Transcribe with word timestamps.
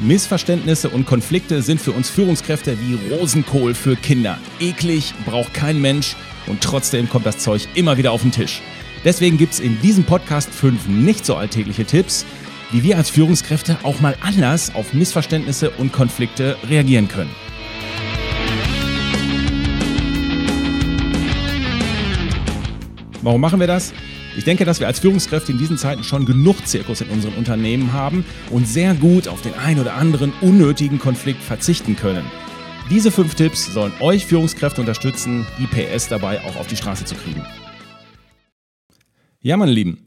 Missverständnisse 0.00 0.88
und 0.88 1.06
Konflikte 1.06 1.62
sind 1.62 1.80
für 1.80 1.92
uns 1.92 2.08
Führungskräfte 2.08 2.76
wie 2.80 3.14
Rosenkohl 3.14 3.74
für 3.74 3.96
Kinder. 3.96 4.38
Eklig, 4.58 5.14
braucht 5.26 5.52
kein 5.54 5.80
Mensch 5.80 6.16
und 6.46 6.62
trotzdem 6.62 7.08
kommt 7.08 7.26
das 7.26 7.38
Zeug 7.38 7.68
immer 7.74 7.96
wieder 7.98 8.12
auf 8.12 8.22
den 8.22 8.32
Tisch. 8.32 8.62
Deswegen 9.04 9.38
gibt 9.38 9.54
es 9.54 9.60
in 9.60 9.80
diesem 9.80 10.04
Podcast 10.04 10.50
fünf 10.50 10.88
nicht 10.88 11.24
so 11.24 11.36
alltägliche 11.36 11.84
Tipps, 11.84 12.24
wie 12.70 12.82
wir 12.82 12.96
als 12.96 13.10
Führungskräfte 13.10 13.78
auch 13.82 14.00
mal 14.00 14.16
anders 14.20 14.74
auf 14.74 14.92
Missverständnisse 14.92 15.70
und 15.70 15.92
Konflikte 15.92 16.56
reagieren 16.68 17.08
können. 17.08 17.30
Warum 23.22 23.40
machen 23.40 23.60
wir 23.60 23.66
das? 23.66 23.92
Ich 24.40 24.44
denke, 24.44 24.64
dass 24.64 24.80
wir 24.80 24.86
als 24.86 25.00
Führungskräfte 25.00 25.52
in 25.52 25.58
diesen 25.58 25.76
Zeiten 25.76 26.02
schon 26.02 26.24
genug 26.24 26.66
Zirkus 26.66 27.02
in 27.02 27.10
unseren 27.10 27.34
Unternehmen 27.34 27.92
haben 27.92 28.24
und 28.48 28.66
sehr 28.66 28.94
gut 28.94 29.28
auf 29.28 29.42
den 29.42 29.52
ein 29.52 29.78
oder 29.78 29.96
anderen 29.96 30.32
unnötigen 30.40 30.98
Konflikt 30.98 31.42
verzichten 31.42 31.94
können. 31.94 32.24
Diese 32.88 33.10
fünf 33.10 33.34
Tipps 33.34 33.66
sollen 33.66 33.92
euch 34.00 34.24
Führungskräfte 34.24 34.80
unterstützen, 34.80 35.46
die 35.58 35.66
PS 35.66 36.08
dabei 36.08 36.40
auch 36.40 36.56
auf 36.56 36.66
die 36.66 36.76
Straße 36.76 37.04
zu 37.04 37.16
kriegen. 37.16 37.44
Ja, 39.42 39.58
meine 39.58 39.72
Lieben, 39.72 39.98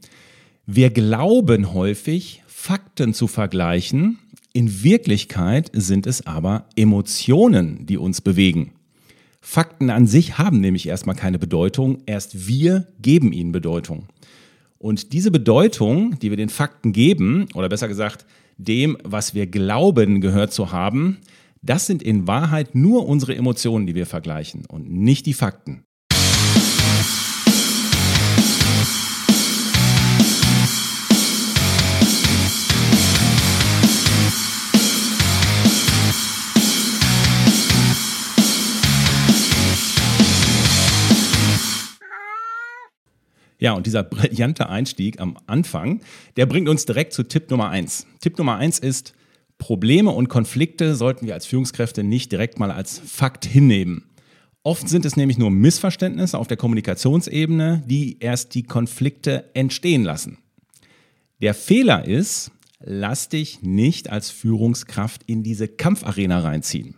wir 0.66 0.90
glauben 0.90 1.72
häufig, 1.72 2.42
Fakten 2.48 3.14
zu 3.14 3.28
vergleichen. 3.28 4.18
In 4.52 4.82
Wirklichkeit 4.82 5.70
sind 5.72 6.08
es 6.08 6.26
aber 6.26 6.68
Emotionen, 6.74 7.86
die 7.86 7.98
uns 7.98 8.20
bewegen. 8.20 8.72
Fakten 9.46 9.90
an 9.90 10.06
sich 10.06 10.38
haben 10.38 10.60
nämlich 10.60 10.88
erstmal 10.88 11.14
keine 11.14 11.38
Bedeutung, 11.38 11.98
erst 12.06 12.48
wir 12.48 12.88
geben 12.98 13.30
ihnen 13.30 13.52
Bedeutung. 13.52 14.08
Und 14.84 15.14
diese 15.14 15.30
Bedeutung, 15.30 16.18
die 16.18 16.28
wir 16.28 16.36
den 16.36 16.50
Fakten 16.50 16.92
geben, 16.92 17.46
oder 17.54 17.70
besser 17.70 17.88
gesagt 17.88 18.26
dem, 18.58 18.98
was 19.02 19.32
wir 19.32 19.46
glauben 19.46 20.20
gehört 20.20 20.52
zu 20.52 20.72
haben, 20.72 21.22
das 21.62 21.86
sind 21.86 22.02
in 22.02 22.26
Wahrheit 22.26 22.74
nur 22.74 23.08
unsere 23.08 23.34
Emotionen, 23.34 23.86
die 23.86 23.94
wir 23.94 24.04
vergleichen 24.04 24.66
und 24.66 24.92
nicht 24.92 25.24
die 25.24 25.32
Fakten. 25.32 25.86
Ja, 43.58 43.72
und 43.72 43.86
dieser 43.86 44.02
brillante 44.02 44.68
Einstieg 44.68 45.20
am 45.20 45.36
Anfang, 45.46 46.00
der 46.36 46.46
bringt 46.46 46.68
uns 46.68 46.86
direkt 46.86 47.12
zu 47.12 47.22
Tipp 47.22 47.50
Nummer 47.50 47.70
eins. 47.70 48.06
Tipp 48.20 48.38
Nummer 48.38 48.56
eins 48.56 48.78
ist, 48.78 49.14
Probleme 49.58 50.10
und 50.10 50.28
Konflikte 50.28 50.94
sollten 50.94 51.26
wir 51.26 51.34
als 51.34 51.46
Führungskräfte 51.46 52.02
nicht 52.02 52.32
direkt 52.32 52.58
mal 52.58 52.70
als 52.70 52.98
Fakt 52.98 53.44
hinnehmen. 53.44 54.04
Oft 54.62 54.88
sind 54.88 55.04
es 55.04 55.16
nämlich 55.16 55.38
nur 55.38 55.50
Missverständnisse 55.50 56.38
auf 56.38 56.46
der 56.46 56.56
Kommunikationsebene, 56.56 57.82
die 57.86 58.18
erst 58.20 58.54
die 58.54 58.62
Konflikte 58.62 59.50
entstehen 59.54 60.04
lassen. 60.04 60.38
Der 61.40 61.54
Fehler 61.54 62.06
ist, 62.06 62.50
lass 62.80 63.28
dich 63.28 63.62
nicht 63.62 64.10
als 64.10 64.30
Führungskraft 64.30 65.22
in 65.26 65.42
diese 65.42 65.68
Kampfarena 65.68 66.40
reinziehen. 66.40 66.94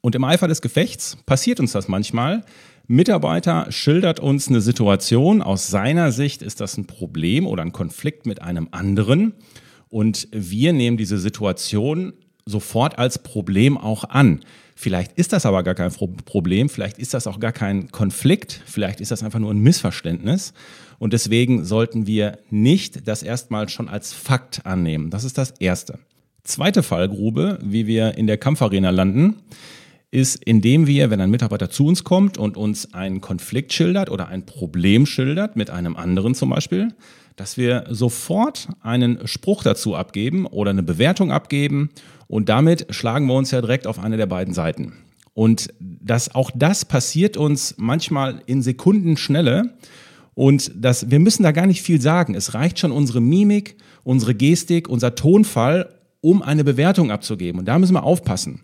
Und 0.00 0.14
im 0.14 0.24
Eifer 0.24 0.48
des 0.48 0.60
Gefechts 0.60 1.16
passiert 1.26 1.60
uns 1.60 1.72
das 1.72 1.88
manchmal, 1.88 2.44
Mitarbeiter 2.90 3.70
schildert 3.70 4.18
uns 4.18 4.48
eine 4.48 4.62
Situation. 4.62 5.42
Aus 5.42 5.68
seiner 5.68 6.10
Sicht 6.10 6.40
ist 6.40 6.62
das 6.62 6.78
ein 6.78 6.86
Problem 6.86 7.46
oder 7.46 7.62
ein 7.62 7.72
Konflikt 7.72 8.24
mit 8.24 8.40
einem 8.40 8.68
anderen. 8.70 9.34
Und 9.90 10.26
wir 10.32 10.72
nehmen 10.72 10.96
diese 10.96 11.18
Situation 11.18 12.14
sofort 12.46 12.98
als 12.98 13.18
Problem 13.18 13.76
auch 13.76 14.04
an. 14.04 14.40
Vielleicht 14.74 15.12
ist 15.18 15.34
das 15.34 15.44
aber 15.44 15.64
gar 15.64 15.74
kein 15.74 15.92
Problem, 15.92 16.70
vielleicht 16.70 16.98
ist 16.98 17.12
das 17.12 17.26
auch 17.26 17.40
gar 17.40 17.52
kein 17.52 17.90
Konflikt, 17.90 18.62
vielleicht 18.64 19.02
ist 19.02 19.10
das 19.10 19.22
einfach 19.22 19.38
nur 19.38 19.52
ein 19.52 19.58
Missverständnis. 19.58 20.54
Und 20.98 21.12
deswegen 21.12 21.66
sollten 21.66 22.06
wir 22.06 22.38
nicht 22.48 23.06
das 23.06 23.22
erstmal 23.22 23.68
schon 23.68 23.90
als 23.90 24.14
Fakt 24.14 24.64
annehmen. 24.64 25.10
Das 25.10 25.24
ist 25.24 25.36
das 25.36 25.50
Erste. 25.58 25.98
Zweite 26.42 26.82
Fallgrube, 26.82 27.58
wie 27.62 27.86
wir 27.86 28.16
in 28.16 28.26
der 28.26 28.38
Kampfarena 28.38 28.88
landen, 28.88 29.42
ist, 30.10 30.42
indem 30.42 30.86
wir, 30.86 31.10
wenn 31.10 31.20
ein 31.20 31.30
Mitarbeiter 31.30 31.70
zu 31.70 31.86
uns 31.86 32.04
kommt 32.04 32.38
und 32.38 32.56
uns 32.56 32.94
einen 32.94 33.20
Konflikt 33.20 33.72
schildert 33.72 34.10
oder 34.10 34.28
ein 34.28 34.46
Problem 34.46 35.04
schildert 35.06 35.56
mit 35.56 35.70
einem 35.70 35.96
anderen 35.96 36.34
zum 36.34 36.50
Beispiel, 36.50 36.94
dass 37.36 37.56
wir 37.56 37.84
sofort 37.90 38.68
einen 38.80 39.26
Spruch 39.26 39.62
dazu 39.62 39.94
abgeben 39.94 40.46
oder 40.46 40.70
eine 40.70 40.82
Bewertung 40.82 41.30
abgeben 41.30 41.90
und 42.26 42.48
damit 42.48 42.86
schlagen 42.90 43.26
wir 43.26 43.34
uns 43.34 43.50
ja 43.50 43.60
direkt 43.60 43.86
auf 43.86 43.98
eine 43.98 44.16
der 44.16 44.26
beiden 44.26 44.54
Seiten. 44.54 44.94
Und 45.34 45.68
das, 45.78 46.34
auch 46.34 46.50
das 46.52 46.84
passiert 46.84 47.36
uns 47.36 47.76
manchmal 47.78 48.42
in 48.46 48.60
Sekundenschnelle. 48.60 49.74
Und 50.34 50.72
das, 50.74 51.12
wir 51.12 51.20
müssen 51.20 51.44
da 51.44 51.52
gar 51.52 51.66
nicht 51.66 51.82
viel 51.82 52.00
sagen. 52.00 52.34
Es 52.34 52.54
reicht 52.54 52.80
schon 52.80 52.90
unsere 52.90 53.20
Mimik, 53.20 53.76
unsere 54.02 54.34
Gestik, 54.34 54.88
unser 54.88 55.14
Tonfall, 55.14 55.94
um 56.20 56.42
eine 56.42 56.64
Bewertung 56.64 57.12
abzugeben. 57.12 57.60
Und 57.60 57.66
da 57.66 57.78
müssen 57.78 57.94
wir 57.94 58.02
aufpassen. 58.02 58.62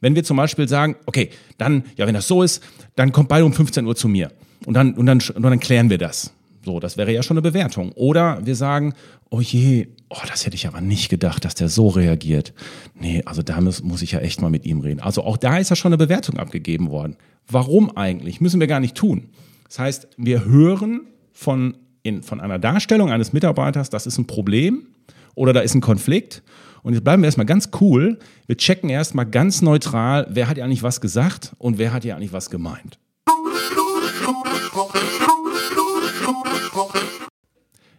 Wenn 0.00 0.14
wir 0.14 0.24
zum 0.24 0.36
Beispiel 0.36 0.68
sagen, 0.68 0.96
okay, 1.06 1.30
dann, 1.58 1.84
ja, 1.96 2.06
wenn 2.06 2.14
das 2.14 2.28
so 2.28 2.42
ist, 2.42 2.62
dann 2.96 3.12
kommt 3.12 3.28
beide 3.28 3.44
um 3.44 3.52
15 3.52 3.86
Uhr 3.86 3.96
zu 3.96 4.08
mir. 4.08 4.32
Und 4.66 4.74
dann, 4.74 4.94
und 4.94 5.06
dann, 5.06 5.20
und 5.34 5.42
dann 5.42 5.60
klären 5.60 5.90
wir 5.90 5.98
das. 5.98 6.32
So, 6.64 6.78
das 6.78 6.96
wäre 6.96 7.12
ja 7.12 7.22
schon 7.22 7.38
eine 7.38 7.42
Bewertung. 7.42 7.92
Oder 7.92 8.44
wir 8.44 8.54
sagen, 8.54 8.94
oh 9.30 9.40
je, 9.40 9.88
oh, 10.10 10.18
das 10.28 10.44
hätte 10.44 10.56
ich 10.56 10.66
aber 10.66 10.80
nicht 10.80 11.08
gedacht, 11.08 11.44
dass 11.44 11.54
der 11.54 11.68
so 11.68 11.88
reagiert. 11.88 12.52
Nee, 12.94 13.22
also 13.24 13.42
da 13.42 13.60
muss, 13.60 13.82
muss 13.82 14.02
ich 14.02 14.12
ja 14.12 14.18
echt 14.20 14.42
mal 14.42 14.50
mit 14.50 14.66
ihm 14.66 14.80
reden. 14.80 15.00
Also 15.00 15.24
auch 15.24 15.38
da 15.38 15.56
ist 15.56 15.70
ja 15.70 15.76
schon 15.76 15.90
eine 15.90 15.98
Bewertung 15.98 16.38
abgegeben 16.38 16.90
worden. 16.90 17.16
Warum 17.48 17.96
eigentlich? 17.96 18.40
Müssen 18.40 18.60
wir 18.60 18.66
gar 18.66 18.80
nicht 18.80 18.94
tun. 18.94 19.30
Das 19.66 19.78
heißt, 19.78 20.08
wir 20.18 20.44
hören 20.44 21.06
von, 21.32 21.76
in, 22.02 22.22
von 22.22 22.40
einer 22.40 22.58
Darstellung 22.58 23.10
eines 23.10 23.32
Mitarbeiters, 23.32 23.88
das 23.88 24.06
ist 24.06 24.18
ein 24.18 24.26
Problem 24.26 24.86
oder 25.34 25.52
da 25.52 25.60
ist 25.60 25.74
ein 25.74 25.80
Konflikt 25.80 26.42
und 26.82 26.94
jetzt 26.94 27.04
bleiben 27.04 27.22
wir 27.22 27.26
erstmal 27.26 27.46
ganz 27.46 27.70
cool. 27.80 28.18
Wir 28.46 28.56
checken 28.56 28.90
erstmal 28.90 29.26
ganz 29.26 29.62
neutral, 29.62 30.26
wer 30.30 30.48
hat 30.48 30.56
ja 30.56 30.64
eigentlich 30.64 30.82
was 30.82 31.00
gesagt 31.00 31.52
und 31.58 31.78
wer 31.78 31.92
hat 31.92 32.04
ja 32.04 32.16
eigentlich 32.16 32.32
was 32.32 32.50
gemeint. 32.50 32.98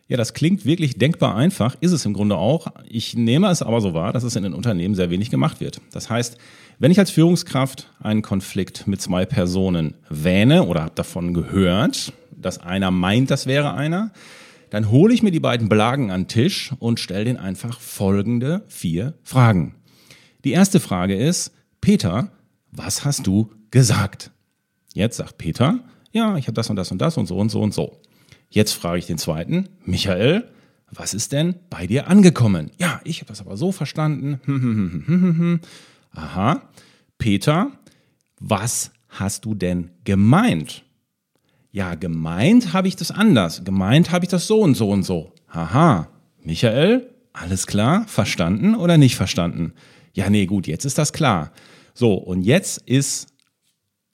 Ja, 0.08 0.18
das 0.18 0.34
klingt 0.34 0.66
wirklich 0.66 0.98
denkbar 0.98 1.38
einfach, 1.38 1.78
ist 1.80 1.94
es 1.94 2.06
im 2.06 2.12
Grunde 2.12 2.36
auch. 2.36 2.68
Ich 2.86 3.16
nehme 3.16 3.50
es 3.50 3.62
aber 3.62 3.80
so 3.80 3.94
wahr, 3.94 4.12
dass 4.12 4.24
es 4.24 4.36
in 4.36 4.44
den 4.44 4.54
Unternehmen 4.54 4.94
sehr 4.94 5.10
wenig 5.10 5.30
gemacht 5.30 5.62
wird. 5.62 5.80
Das 5.94 6.10
heißt, 6.10 6.38
wenn 6.80 6.92
ich 6.92 7.00
als 7.00 7.12
Führungskraft 7.12 7.90
einen 8.02 8.22
Konflikt 8.22 8.88
mit 8.88 9.02
zwei 9.02 9.26
Personen 9.26 9.94
wähne 10.10 10.64
oder 10.64 10.82
habe 10.82 10.96
davon 10.96 11.34
gehört, 11.34 12.12
dass 12.32 12.58
einer 12.58 12.92
meint, 12.92 13.32
das 13.32 13.46
wäre 13.46 13.74
einer, 13.74 14.12
dann 14.72 14.90
hole 14.90 15.14
ich 15.14 15.22
mir 15.22 15.32
die 15.32 15.40
beiden 15.40 15.70
Blagen 15.70 16.10
an 16.10 16.22
den 16.22 16.28
Tisch 16.28 16.72
und 16.80 17.00
stelle 17.00 17.26
denen 17.26 17.38
einfach 17.38 17.80
folgende 17.80 18.64
vier 18.68 19.14
Fragen. 19.22 19.76
Die 20.44 20.52
erste 20.52 20.80
Frage 20.80 21.16
ist, 21.16 21.54
Peter, 21.82 22.32
was 22.72 23.06
hast 23.06 23.28
du 23.28 23.52
gesagt? 23.70 24.32
Jetzt 24.94 25.18
sagt 25.18 25.38
Peter, 25.38 25.80
ja, 26.12 26.38
ich 26.38 26.48
habe 26.48 26.54
das 26.54 26.70
und 26.70 26.78
das 26.78 26.92
und 26.92 27.00
das 27.00 27.18
und 27.18 27.28
so 27.28 27.38
und 27.38 27.50
so 27.50 27.62
und 27.62 27.74
so. 27.74 28.02
Jetzt 28.50 28.72
frage 28.72 29.00
ich 29.00 29.06
den 29.06 29.18
zweiten, 29.18 29.70
Michael, 29.86 30.50
was 30.90 31.14
ist 31.14 31.34
denn 31.34 31.56
bei 31.70 31.86
dir 31.86 32.08
angekommen? 32.08 32.72
Ja, 32.78 33.02
ich 33.04 33.20
habe 33.20 33.28
das 33.28 33.42
aber 33.42 33.58
so 33.58 33.72
verstanden. 33.72 35.60
Aha. 36.14 36.62
Peter, 37.18 37.72
was 38.40 38.92
hast 39.10 39.46
du 39.46 39.54
denn 39.54 39.92
gemeint? 40.06 40.84
Ja, 41.72 41.96
gemeint 41.96 42.74
habe 42.74 42.88
ich 42.88 42.96
das 42.96 43.12
anders. 43.12 43.64
Gemeint 43.64 44.12
habe 44.12 44.26
ich 44.26 44.30
das 44.30 44.48
so 44.48 44.60
und 44.60 44.76
so 44.76 44.90
und 44.90 45.04
so. 45.04 45.34
Haha. 45.50 46.10
Michael, 46.44 47.10
alles 47.34 47.66
klar? 47.68 48.06
Verstanden 48.08 48.76
oder 48.76 48.98
nicht 48.98 49.16
verstanden? 49.16 49.74
Ja, 50.14 50.30
nee, 50.30 50.46
gut, 50.46 50.68
jetzt 50.68 50.86
ist 50.86 50.98
das 50.98 51.14
klar. 51.14 51.52
So, 51.94 52.14
und 52.14 52.42
jetzt 52.42 52.80
ist 52.80 53.28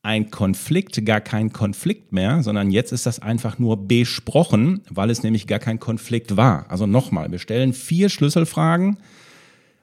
ein 0.04 0.30
Konflikt 0.30 1.04
gar 1.06 1.20
kein 1.20 1.52
Konflikt 1.52 2.14
mehr, 2.14 2.44
sondern 2.44 2.72
jetzt 2.72 2.92
ist 2.92 3.06
das 3.06 3.20
einfach 3.20 3.60
nur 3.60 3.88
besprochen, 3.88 4.82
weil 4.90 5.10
es 5.10 5.24
nämlich 5.24 5.48
gar 5.48 5.60
kein 5.60 5.80
Konflikt 5.80 6.38
war. 6.38 6.70
Also 6.70 6.86
nochmal, 6.86 7.32
wir 7.32 7.40
stellen 7.40 7.74
vier 7.74 8.10
Schlüsselfragen 8.10 8.98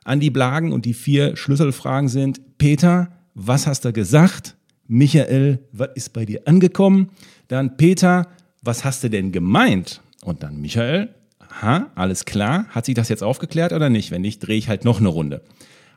an 0.05 0.21
die 0.21 0.31
Blagen 0.31 0.73
und 0.73 0.85
die 0.85 0.95
vier 0.95 1.37
Schlüsselfragen 1.37 2.09
sind, 2.09 2.57
Peter, 2.57 3.11
was 3.35 3.67
hast 3.67 3.85
du 3.85 3.93
gesagt? 3.93 4.57
Michael, 4.87 5.61
was 5.73 5.91
ist 5.95 6.13
bei 6.13 6.25
dir 6.25 6.43
angekommen? 6.47 7.11
Dann 7.49 7.77
Peter, 7.77 8.29
was 8.63 8.85
hast 8.85 9.05
du 9.05 9.11
denn 9.11 9.33
gemeint? 9.33 10.01
Und 10.23 10.43
dann 10.43 10.61
Michael, 10.61 11.15
ha, 11.63 11.91
alles 11.95 12.25
klar, 12.25 12.67
hat 12.71 12.85
sich 12.85 12.95
das 12.95 13.09
jetzt 13.09 13.23
aufgeklärt 13.23 13.73
oder 13.73 13.91
nicht? 13.91 14.11
Wenn 14.11 14.23
nicht, 14.23 14.41
drehe 14.41 14.59
ich 14.59 14.69
halt 14.69 14.85
noch 14.85 15.01
eine 15.01 15.09
Runde. 15.09 15.43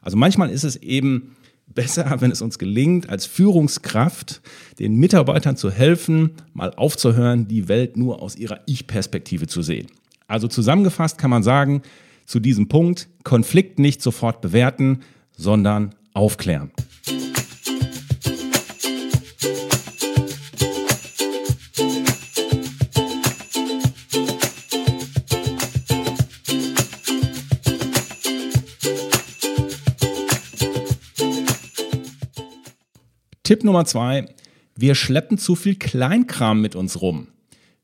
Also 0.01 0.18
manchmal 0.18 0.50
ist 0.50 0.63
es 0.63 0.75
eben 0.78 1.36
besser, 1.68 2.18
wenn 2.19 2.31
es 2.31 2.42
uns 2.42 2.60
gelingt, 2.60 3.10
als 3.10 3.25
Führungskraft 3.25 4.42
den 4.80 4.95
Mitarbeitern 4.95 5.57
zu 5.57 5.72
helfen, 5.72 6.31
mal 6.54 6.74
aufzuhören, 6.74 7.48
die 7.48 7.68
Welt 7.68 7.98
nur 7.98 8.22
aus 8.22 8.36
ihrer 8.36 8.62
Ich-Perspektive 8.66 9.48
zu 9.48 9.62
sehen. 9.62 9.88
Also 10.28 10.48
zusammengefasst 10.48 11.18
kann 11.18 11.30
man 11.30 11.44
sagen, 11.44 11.81
zu 12.25 12.40
diesem 12.40 12.68
Punkt, 12.68 13.07
Konflikt 13.24 13.80
nicht 13.80 14.01
sofort 14.01 14.42
bewerten, 14.42 15.00
sondern 15.38 15.95
aufklären. 16.13 16.72
Tipp 33.48 33.64
Nummer 33.64 33.86
zwei, 33.86 34.26
wir 34.76 34.94
schleppen 34.94 35.38
zu 35.38 35.56
viel 35.56 35.76
Kleinkram 35.76 36.60
mit 36.60 36.76
uns 36.76 37.00
rum. 37.00 37.28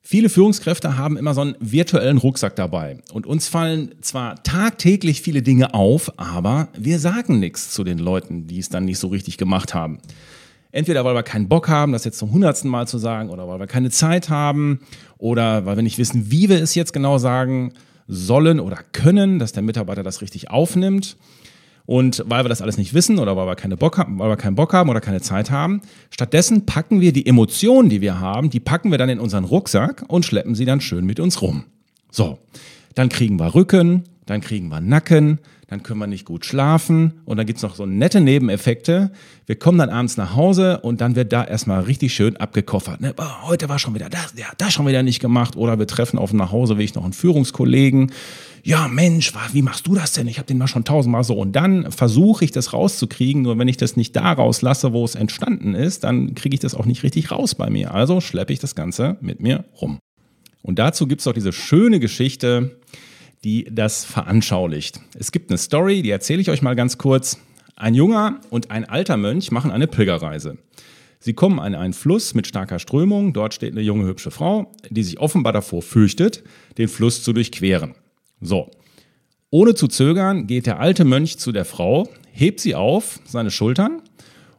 Viele 0.01 0.27
Führungskräfte 0.27 0.97
haben 0.97 1.15
immer 1.15 1.33
so 1.33 1.39
einen 1.39 1.55
virtuellen 1.61 2.17
Rucksack 2.17 2.57
dabei. 2.57 2.97
Und 3.13 3.25
uns 3.25 3.47
fallen 3.47 3.95
zwar 4.01 4.43
tagtäglich 4.43 5.21
viele 5.21 5.41
Dinge 5.41 5.73
auf, 5.73 6.19
aber 6.19 6.67
wir 6.77 6.99
sagen 6.99 7.39
nichts 7.39 7.71
zu 7.71 7.85
den 7.85 7.97
Leuten, 7.97 8.45
die 8.45 8.59
es 8.59 8.67
dann 8.67 8.83
nicht 8.83 8.99
so 8.99 9.07
richtig 9.07 9.37
gemacht 9.37 9.73
haben. 9.73 9.99
Entweder 10.73 11.05
weil 11.05 11.15
wir 11.15 11.23
keinen 11.23 11.47
Bock 11.47 11.69
haben, 11.69 11.93
das 11.93 12.03
jetzt 12.03 12.19
zum 12.19 12.33
hundertsten 12.33 12.69
Mal 12.69 12.85
zu 12.85 12.97
sagen, 12.97 13.29
oder 13.29 13.47
weil 13.47 13.61
wir 13.61 13.67
keine 13.67 13.89
Zeit 13.89 14.27
haben, 14.27 14.81
oder 15.17 15.65
weil 15.65 15.77
wir 15.77 15.83
nicht 15.83 15.97
wissen, 15.97 16.29
wie 16.29 16.49
wir 16.49 16.61
es 16.61 16.75
jetzt 16.75 16.91
genau 16.91 17.19
sagen 17.19 17.71
sollen 18.05 18.59
oder 18.59 18.79
können, 18.91 19.39
dass 19.39 19.53
der 19.53 19.63
Mitarbeiter 19.63 20.03
das 20.03 20.21
richtig 20.21 20.49
aufnimmt. 20.49 21.15
Und 21.85 22.23
weil 22.27 22.45
wir 22.45 22.49
das 22.49 22.61
alles 22.61 22.77
nicht 22.77 22.93
wissen 22.93 23.19
oder 23.19 23.35
weil 23.35 23.45
wir, 23.45 23.55
keine 23.55 23.75
Bock 23.75 23.97
haben, 23.97 24.19
weil 24.19 24.29
wir 24.29 24.37
keinen 24.37 24.55
Bock 24.55 24.73
haben 24.73 24.89
oder 24.89 25.01
keine 25.01 25.21
Zeit 25.21 25.51
haben, 25.51 25.81
stattdessen 26.09 26.65
packen 26.65 27.01
wir 27.01 27.11
die 27.11 27.25
Emotionen, 27.25 27.89
die 27.89 28.01
wir 28.01 28.19
haben, 28.19 28.49
die 28.49 28.61
packen 28.61 28.91
wir 28.91 28.97
dann 28.97 29.09
in 29.09 29.19
unseren 29.19 29.43
Rucksack 29.43 30.05
und 30.07 30.25
schleppen 30.25 30.55
sie 30.55 30.65
dann 30.65 30.79
schön 30.79 31.05
mit 31.05 31.19
uns 31.19 31.41
rum. 31.41 31.65
So, 32.09 32.39
dann 32.95 33.09
kriegen 33.09 33.37
wir 33.37 33.53
Rücken, 33.53 34.03
dann 34.25 34.39
kriegen 34.39 34.69
wir 34.69 34.79
Nacken, 34.79 35.39
dann 35.67 35.81
können 35.81 35.99
wir 35.99 36.07
nicht 36.07 36.25
gut 36.25 36.45
schlafen 36.45 37.21
und 37.25 37.37
dann 37.37 37.45
gibt's 37.45 37.63
noch 37.63 37.75
so 37.75 37.85
nette 37.85 38.21
Nebeneffekte. 38.21 39.11
Wir 39.47 39.55
kommen 39.57 39.79
dann 39.79 39.89
abends 39.89 40.17
nach 40.17 40.35
Hause 40.35 40.79
und 40.81 41.01
dann 41.01 41.15
wird 41.15 41.33
da 41.33 41.43
erstmal 41.43 41.81
richtig 41.81 42.13
schön 42.13 42.37
abgekoffert. 42.37 43.01
Ne? 43.01 43.15
Heute 43.41 43.69
war 43.69 43.79
schon 43.79 43.95
wieder 43.95 44.09
das, 44.09 44.35
ja, 44.37 44.45
das 44.57 44.71
schon 44.73 44.87
wieder 44.87 45.01
nicht 45.03 45.19
gemacht 45.19 45.55
oder 45.55 45.79
wir 45.79 45.87
treffen 45.87 46.19
auf 46.19 46.29
dem 46.29 46.37
Nachhauseweg 46.37 46.93
noch 46.95 47.03
einen 47.03 47.13
Führungskollegen. 47.13 48.11
Ja, 48.65 48.87
Mensch, 48.87 49.33
wie 49.51 49.61
machst 49.61 49.87
du 49.87 49.93
das 49.93 50.13
denn? 50.13 50.25
Ich 50.29 50.37
habe 50.37 50.47
den 50.47 50.57
mal 50.57 50.67
schon 50.67 50.85
tausendmal 50.85 51.25
so. 51.25 51.35
Und 51.35 51.51
dann 51.51 51.91
versuche 51.91 52.45
ich 52.45 52.51
das 52.51 52.71
rauszukriegen. 52.71 53.41
Nur 53.41 53.59
wenn 53.59 53.67
ich 53.67 53.75
das 53.75 53.97
nicht 53.97 54.15
da 54.15 54.31
rauslasse, 54.31 54.93
wo 54.93 55.03
es 55.03 55.15
entstanden 55.15 55.75
ist, 55.75 56.05
dann 56.05 56.33
kriege 56.33 56.53
ich 56.53 56.61
das 56.61 56.73
auch 56.73 56.85
nicht 56.85 57.03
richtig 57.03 57.29
raus 57.29 57.55
bei 57.55 57.69
mir. 57.69 57.93
Also 57.93 58.21
schleppe 58.21 58.53
ich 58.53 58.59
das 58.59 58.73
Ganze 58.73 59.17
mit 59.19 59.41
mir 59.41 59.65
rum. 59.81 59.99
Und 60.61 60.79
dazu 60.79 61.07
gibt's 61.07 61.27
auch 61.27 61.33
diese 61.33 61.51
schöne 61.51 61.99
Geschichte, 61.99 62.79
die 63.43 63.67
das 63.69 64.05
veranschaulicht. 64.05 65.01
Es 65.19 65.33
gibt 65.33 65.49
eine 65.49 65.57
Story, 65.57 66.01
die 66.01 66.11
erzähle 66.11 66.39
ich 66.39 66.49
euch 66.49 66.61
mal 66.61 66.77
ganz 66.77 66.97
kurz. 66.97 67.39
Ein 67.75 67.95
junger 67.95 68.39
und 68.49 68.71
ein 68.71 68.85
alter 68.85 69.17
Mönch 69.17 69.51
machen 69.51 69.71
eine 69.71 69.87
Pilgerreise. 69.87 70.57
Sie 71.19 71.33
kommen 71.33 71.59
an 71.59 71.75
einen 71.75 71.93
Fluss 71.93 72.33
mit 72.33 72.47
starker 72.47 72.79
Strömung. 72.79 73.33
Dort 73.33 73.53
steht 73.53 73.73
eine 73.73 73.81
junge, 73.81 74.05
hübsche 74.05 74.31
Frau, 74.31 74.71
die 74.89 75.03
sich 75.03 75.19
offenbar 75.19 75.51
davor 75.51 75.81
fürchtet, 75.81 76.43
den 76.77 76.87
Fluss 76.87 77.23
zu 77.23 77.33
durchqueren. 77.33 77.95
So. 78.43 78.69
Ohne 79.49 79.75
zu 79.75 79.87
zögern 79.87 80.47
geht 80.47 80.65
der 80.65 80.79
alte 80.79 81.05
Mönch 81.05 81.37
zu 81.37 81.51
der 81.51 81.65
Frau, 81.65 82.09
hebt 82.31 82.59
sie 82.59 82.75
auf, 82.75 83.19
seine 83.25 83.51
Schultern 83.51 84.01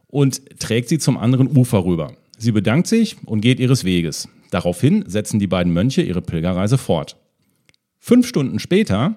und 0.07 0.59
trägt 0.59 0.89
sie 0.89 0.99
zum 0.99 1.17
anderen 1.17 1.55
Ufer 1.55 1.83
rüber. 1.83 2.13
Sie 2.37 2.51
bedankt 2.51 2.87
sich 2.87 3.17
und 3.25 3.41
geht 3.41 3.59
ihres 3.59 3.83
Weges. 3.83 4.29
Daraufhin 4.51 5.03
setzen 5.07 5.39
die 5.39 5.47
beiden 5.47 5.73
Mönche 5.73 6.01
ihre 6.01 6.21
Pilgerreise 6.21 6.77
fort. 6.77 7.17
Fünf 7.99 8.27
Stunden 8.27 8.59
später 8.59 9.15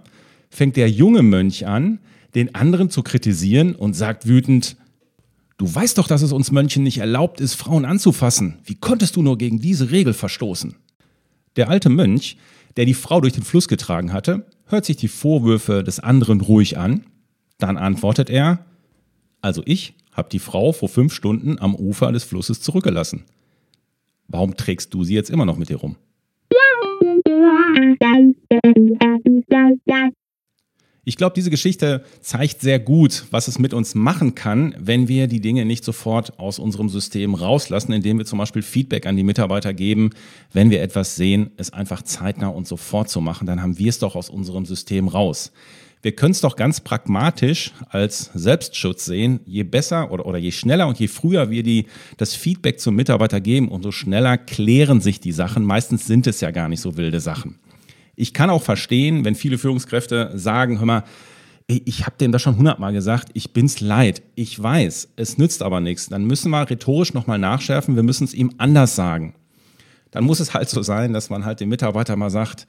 fängt 0.50 0.76
der 0.76 0.90
junge 0.90 1.22
Mönch 1.22 1.66
an, 1.66 2.00
den 2.34 2.54
anderen 2.54 2.90
zu 2.90 3.02
kritisieren 3.02 3.74
und 3.74 3.94
sagt 3.94 4.26
wütend, 4.26 4.76
Du 5.58 5.72
weißt 5.74 5.98
doch, 5.98 6.06
dass 6.06 6.22
es 6.22 6.30
uns 6.32 6.52
Mönchen 6.52 6.84
nicht 6.84 6.98
erlaubt 6.98 7.40
ist, 7.40 7.54
Frauen 7.54 7.84
anzufassen. 7.84 8.58
Wie 8.64 8.76
konntest 8.76 9.16
du 9.16 9.22
nur 9.22 9.36
gegen 9.36 9.58
diese 9.58 9.90
Regel 9.90 10.14
verstoßen? 10.14 10.76
Der 11.56 11.68
alte 11.68 11.88
Mönch, 11.88 12.36
der 12.76 12.84
die 12.84 12.94
Frau 12.94 13.20
durch 13.20 13.32
den 13.32 13.42
Fluss 13.42 13.66
getragen 13.66 14.12
hatte, 14.12 14.46
hört 14.68 14.84
sich 14.84 14.96
die 14.96 15.08
Vorwürfe 15.08 15.82
des 15.82 16.00
anderen 16.00 16.40
ruhig 16.40 16.78
an. 16.78 17.04
Dann 17.58 17.76
antwortet 17.76 18.30
er, 18.30 18.64
also 19.40 19.62
ich 19.64 19.94
habe 20.12 20.28
die 20.30 20.38
Frau 20.38 20.72
vor 20.72 20.88
fünf 20.88 21.12
Stunden 21.12 21.58
am 21.58 21.74
Ufer 21.74 22.12
des 22.12 22.24
Flusses 22.24 22.60
zurückgelassen. 22.60 23.24
Warum 24.28 24.56
trägst 24.56 24.92
du 24.94 25.04
sie 25.04 25.14
jetzt 25.14 25.30
immer 25.30 25.46
noch 25.46 25.56
mit 25.56 25.68
dir 25.68 25.76
rum? 25.76 25.96
Ich 31.08 31.16
glaube, 31.16 31.32
diese 31.34 31.48
Geschichte 31.48 32.04
zeigt 32.20 32.60
sehr 32.60 32.78
gut, 32.78 33.24
was 33.30 33.48
es 33.48 33.58
mit 33.58 33.72
uns 33.72 33.94
machen 33.94 34.34
kann, 34.34 34.74
wenn 34.78 35.08
wir 35.08 35.26
die 35.26 35.40
Dinge 35.40 35.64
nicht 35.64 35.82
sofort 35.82 36.38
aus 36.38 36.58
unserem 36.58 36.90
System 36.90 37.34
rauslassen, 37.34 37.92
indem 37.92 38.18
wir 38.18 38.26
zum 38.26 38.38
Beispiel 38.38 38.60
Feedback 38.60 39.06
an 39.06 39.16
die 39.16 39.22
Mitarbeiter 39.22 39.72
geben. 39.72 40.10
Wenn 40.52 40.68
wir 40.68 40.82
etwas 40.82 41.16
sehen, 41.16 41.50
es 41.56 41.72
einfach 41.72 42.02
zeitnah 42.02 42.48
und 42.48 42.68
sofort 42.68 43.08
zu 43.08 43.22
machen, 43.22 43.46
dann 43.46 43.62
haben 43.62 43.78
wir 43.78 43.88
es 43.88 43.98
doch 43.98 44.16
aus 44.16 44.28
unserem 44.28 44.66
System 44.66 45.08
raus. 45.08 45.50
Wir 46.02 46.12
können 46.12 46.32
es 46.32 46.42
doch 46.42 46.56
ganz 46.56 46.82
pragmatisch 46.82 47.72
als 47.88 48.30
Selbstschutz 48.34 49.06
sehen. 49.06 49.40
Je 49.46 49.62
besser 49.62 50.10
oder, 50.10 50.26
oder 50.26 50.36
je 50.36 50.52
schneller 50.52 50.88
und 50.88 51.00
je 51.00 51.08
früher 51.08 51.48
wir 51.48 51.62
die, 51.62 51.86
das 52.18 52.34
Feedback 52.34 52.80
zum 52.80 52.96
Mitarbeiter 52.96 53.40
geben, 53.40 53.70
umso 53.70 53.92
schneller 53.92 54.36
klären 54.36 55.00
sich 55.00 55.20
die 55.20 55.32
Sachen. 55.32 55.64
Meistens 55.64 56.06
sind 56.06 56.26
es 56.26 56.42
ja 56.42 56.50
gar 56.50 56.68
nicht 56.68 56.82
so 56.82 56.98
wilde 56.98 57.20
Sachen. 57.20 57.58
Ich 58.20 58.34
kann 58.34 58.50
auch 58.50 58.62
verstehen, 58.64 59.24
wenn 59.24 59.36
viele 59.36 59.58
Führungskräfte 59.58 60.32
sagen, 60.34 60.80
hör 60.80 60.86
mal, 60.86 61.04
ich 61.68 62.04
habe 62.04 62.16
dem 62.18 62.32
das 62.32 62.42
schon 62.42 62.56
hundertmal 62.56 62.92
gesagt, 62.92 63.28
ich 63.34 63.52
bin's 63.52 63.80
leid, 63.80 64.22
ich 64.34 64.60
weiß, 64.60 65.10
es 65.14 65.38
nützt 65.38 65.62
aber 65.62 65.80
nichts. 65.80 66.08
Dann 66.08 66.24
müssen 66.24 66.50
wir 66.50 66.68
rhetorisch 66.68 67.14
nochmal 67.14 67.38
nachschärfen, 67.38 67.94
wir 67.94 68.02
müssen 68.02 68.24
es 68.24 68.34
ihm 68.34 68.50
anders 68.58 68.96
sagen. 68.96 69.34
Dann 70.10 70.24
muss 70.24 70.40
es 70.40 70.52
halt 70.52 70.68
so 70.68 70.82
sein, 70.82 71.12
dass 71.12 71.30
man 71.30 71.44
halt 71.44 71.60
dem 71.60 71.68
Mitarbeiter 71.68 72.16
mal 72.16 72.30
sagt, 72.30 72.66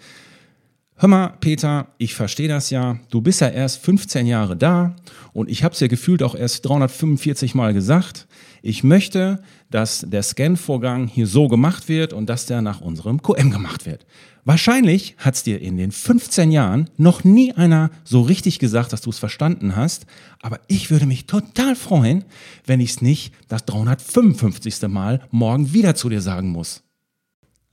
Hör 1.01 1.07
mal, 1.07 1.37
Peter, 1.39 1.87
ich 1.97 2.13
verstehe 2.13 2.49
das 2.49 2.71
ja. 2.71 2.99
Du 3.09 3.21
bist 3.21 3.39
ja 3.39 3.47
erst 3.47 3.81
15 3.85 4.27
Jahre 4.27 4.57
da 4.57 4.97
und 5.31 5.49
ich 5.49 5.63
habe 5.63 5.73
es 5.73 5.79
ja 5.79 5.87
gefühlt 5.87 6.21
auch 6.21 6.35
erst 6.35 6.65
345 6.67 7.55
Mal 7.55 7.73
gesagt. 7.73 8.27
Ich 8.61 8.83
möchte, 8.83 9.41
dass 9.71 10.03
der 10.05 10.23
Scan-Vorgang 10.23 11.07
hier 11.07 11.25
so 11.25 11.47
gemacht 11.47 11.87
wird 11.87 12.11
und 12.11 12.27
dass 12.27 12.47
der 12.47 12.61
nach 12.61 12.81
unserem 12.81 13.21
QM 13.21 13.49
gemacht 13.49 13.85
wird. 13.85 14.05
Wahrscheinlich 14.43 15.15
hat 15.19 15.35
es 15.35 15.43
dir 15.43 15.61
in 15.61 15.77
den 15.77 15.93
15 15.93 16.51
Jahren 16.51 16.89
noch 16.97 17.23
nie 17.23 17.53
einer 17.53 17.91
so 18.03 18.19
richtig 18.19 18.59
gesagt, 18.59 18.91
dass 18.91 18.99
du 18.99 19.09
es 19.09 19.19
verstanden 19.19 19.77
hast. 19.77 20.05
Aber 20.41 20.59
ich 20.67 20.91
würde 20.91 21.05
mich 21.05 21.27
total 21.27 21.77
freuen, 21.77 22.25
wenn 22.65 22.81
ich 22.81 22.89
es 22.89 23.01
nicht 23.01 23.33
das 23.47 23.63
355. 23.63 24.81
Mal 24.89 25.21
morgen 25.31 25.71
wieder 25.71 25.95
zu 25.95 26.09
dir 26.09 26.19
sagen 26.19 26.49
muss. 26.49 26.83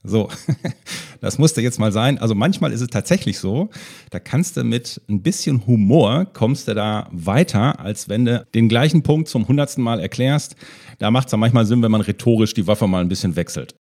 So, 0.07 0.29
das 1.21 1.37
musste 1.37 1.61
jetzt 1.61 1.79
mal 1.79 1.91
sein. 1.91 2.17
Also 2.17 2.33
manchmal 2.33 2.71
ist 2.71 2.81
es 2.81 2.87
tatsächlich 2.87 3.39
so, 3.39 3.69
da 4.09 4.19
kannst 4.19 4.57
du 4.57 4.63
mit 4.63 5.01
ein 5.09 5.21
bisschen 5.21 5.67
Humor, 5.67 6.25
kommst 6.25 6.67
du 6.67 6.73
da 6.73 7.09
weiter, 7.11 7.79
als 7.79 8.09
wenn 8.09 8.25
du 8.25 8.45
den 8.55 8.69
gleichen 8.69 9.03
Punkt 9.03 9.27
zum 9.27 9.47
hundertsten 9.47 9.83
Mal 9.83 9.99
erklärst. 9.99 10.55
Da 10.99 11.11
macht 11.11 11.27
es 11.27 11.31
dann 11.31 11.39
manchmal 11.39 11.65
Sinn, 11.65 11.83
wenn 11.83 11.91
man 11.91 12.01
rhetorisch 12.01 12.53
die 12.53 12.67
Waffe 12.67 12.87
mal 12.87 13.01
ein 13.01 13.09
bisschen 13.09 13.35
wechselt. 13.35 13.75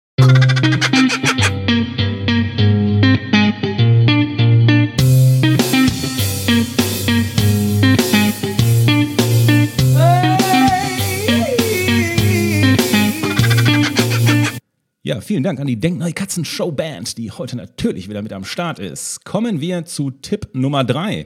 Vielen 15.34 15.42
Dank 15.42 15.60
an 15.60 15.66
die 15.66 15.80
Denkneue 15.80 16.13
Katzen 16.13 16.46
Show 16.46 16.72
Band, 16.72 17.18
die 17.18 17.32
heute 17.32 17.58
natürlich 17.58 18.08
wieder 18.08 18.22
mit 18.22 18.32
am 18.34 18.46
Start 18.46 18.78
ist. 18.78 19.25
Kommen 19.25 19.62
wir 19.62 19.84
zu 19.84 20.12
Tipp 20.12 20.50
Nummer 20.54 20.84
drei. 20.84 21.25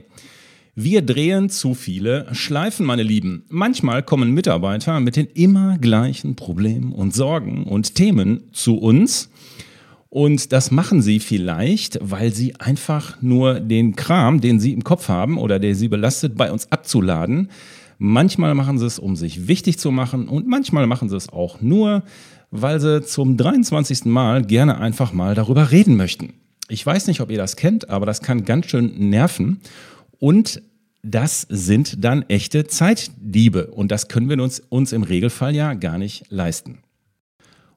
Wir 0.74 1.02
drehen 1.02 1.50
zu 1.50 1.74
viele 1.74 2.26
Schleifen, 2.34 2.86
meine 2.86 3.02
Lieben. 3.02 3.44
Manchmal 3.50 4.02
kommen 4.02 4.30
Mitarbeiter 4.30 4.98
mit 5.00 5.16
den 5.16 5.26
immer 5.26 5.76
gleichen 5.76 6.36
Problemen 6.36 6.92
und 6.94 7.14
Sorgen 7.14 7.64
und 7.64 7.96
Themen 7.96 8.44
zu 8.52 8.78
uns. 8.78 9.28
Und 10.08 10.52
das 10.52 10.70
machen 10.70 11.02
sie 11.02 11.20
vielleicht, 11.20 11.98
weil 12.00 12.32
sie 12.32 12.54
einfach 12.58 13.20
nur 13.20 13.60
den 13.60 13.94
Kram, 13.94 14.40
den 14.40 14.58
sie 14.58 14.72
im 14.72 14.84
Kopf 14.84 15.10
haben 15.10 15.36
oder 15.36 15.58
der 15.58 15.74
sie 15.74 15.88
belastet, 15.88 16.34
bei 16.34 16.50
uns 16.50 16.72
abzuladen, 16.72 17.50
Manchmal 18.00 18.54
machen 18.54 18.78
sie 18.78 18.86
es, 18.86 19.00
um 19.00 19.16
sich 19.16 19.48
wichtig 19.48 19.76
zu 19.80 19.90
machen 19.90 20.28
und 20.28 20.46
manchmal 20.46 20.86
machen 20.86 21.08
sie 21.08 21.16
es 21.16 21.30
auch 21.30 21.60
nur, 21.60 22.04
weil 22.50 22.80
sie 22.80 23.02
zum 23.02 23.36
23. 23.36 24.06
Mal 24.06 24.42
gerne 24.42 24.78
einfach 24.78 25.12
mal 25.12 25.34
darüber 25.34 25.70
reden 25.70 25.96
möchten. 25.96 26.34
Ich 26.68 26.84
weiß 26.84 27.06
nicht, 27.06 27.20
ob 27.20 27.30
ihr 27.30 27.38
das 27.38 27.56
kennt, 27.56 27.88
aber 27.88 28.06
das 28.06 28.20
kann 28.20 28.44
ganz 28.44 28.66
schön 28.66 29.10
nerven. 29.10 29.60
Und 30.18 30.62
das 31.02 31.46
sind 31.48 32.04
dann 32.04 32.22
echte 32.28 32.66
Zeitdiebe. 32.66 33.68
Und 33.68 33.90
das 33.90 34.08
können 34.08 34.28
wir 34.28 34.42
uns, 34.42 34.60
uns 34.68 34.92
im 34.92 35.02
Regelfall 35.02 35.54
ja 35.54 35.74
gar 35.74 35.98
nicht 35.98 36.24
leisten. 36.30 36.78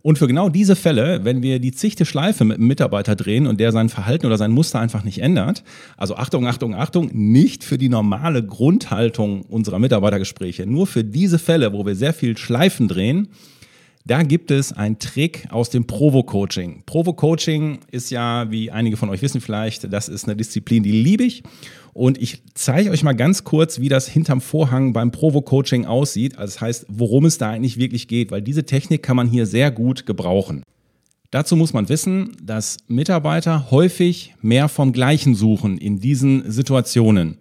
Und 0.03 0.17
für 0.17 0.27
genau 0.27 0.49
diese 0.49 0.75
Fälle, 0.75 1.23
wenn 1.25 1.43
wir 1.43 1.59
die 1.59 1.71
zichte 1.71 2.05
Schleife 2.05 2.43
mit 2.43 2.57
einem 2.57 2.67
Mitarbeiter 2.67 3.15
drehen 3.15 3.45
und 3.45 3.59
der 3.59 3.71
sein 3.71 3.87
Verhalten 3.87 4.25
oder 4.25 4.37
sein 4.37 4.51
Muster 4.51 4.79
einfach 4.79 5.03
nicht 5.03 5.19
ändert, 5.19 5.63
also 5.95 6.15
Achtung, 6.15 6.47
Achtung, 6.47 6.73
Achtung, 6.73 7.11
nicht 7.13 7.63
für 7.63 7.77
die 7.77 7.89
normale 7.89 8.43
Grundhaltung 8.43 9.43
unserer 9.43 9.77
Mitarbeitergespräche, 9.77 10.65
nur 10.65 10.87
für 10.87 11.03
diese 11.03 11.37
Fälle, 11.37 11.71
wo 11.71 11.85
wir 11.85 11.95
sehr 11.95 12.13
viel 12.13 12.35
Schleifen 12.35 12.87
drehen, 12.87 13.27
da 14.05 14.23
gibt 14.23 14.51
es 14.51 14.73
einen 14.73 14.99
Trick 14.99 15.47
aus 15.51 15.69
dem 15.69 15.85
Provo-Coaching. 15.85 16.83
Provo-Coaching 16.85 17.79
ist 17.91 18.09
ja, 18.09 18.49
wie 18.49 18.71
einige 18.71 18.97
von 18.97 19.09
euch 19.09 19.21
wissen 19.21 19.41
vielleicht, 19.41 19.91
das 19.91 20.09
ist 20.09 20.25
eine 20.25 20.35
Disziplin, 20.35 20.83
die 20.83 20.91
liebe 20.91 21.23
ich. 21.23 21.43
Und 21.93 22.17
ich 22.17 22.41
zeige 22.53 22.89
euch 22.91 23.03
mal 23.03 23.13
ganz 23.13 23.43
kurz, 23.43 23.79
wie 23.79 23.89
das 23.89 24.07
hinterm 24.07 24.41
Vorhang 24.41 24.93
beim 24.93 25.11
Provo-Coaching 25.11 25.85
aussieht. 25.85 26.37
Also 26.37 26.53
das 26.53 26.61
heißt, 26.61 26.85
worum 26.89 27.25
es 27.25 27.37
da 27.37 27.51
eigentlich 27.51 27.77
wirklich 27.77 28.07
geht, 28.07 28.31
weil 28.31 28.41
diese 28.41 28.65
Technik 28.65 29.03
kann 29.03 29.17
man 29.17 29.27
hier 29.27 29.45
sehr 29.45 29.71
gut 29.71 30.05
gebrauchen. 30.05 30.63
Dazu 31.31 31.55
muss 31.55 31.73
man 31.73 31.87
wissen, 31.87 32.35
dass 32.43 32.77
Mitarbeiter 32.87 33.71
häufig 33.71 34.33
mehr 34.41 34.67
vom 34.67 34.91
Gleichen 34.91 35.35
suchen 35.35 35.77
in 35.77 35.99
diesen 35.99 36.49
Situationen. 36.51 37.37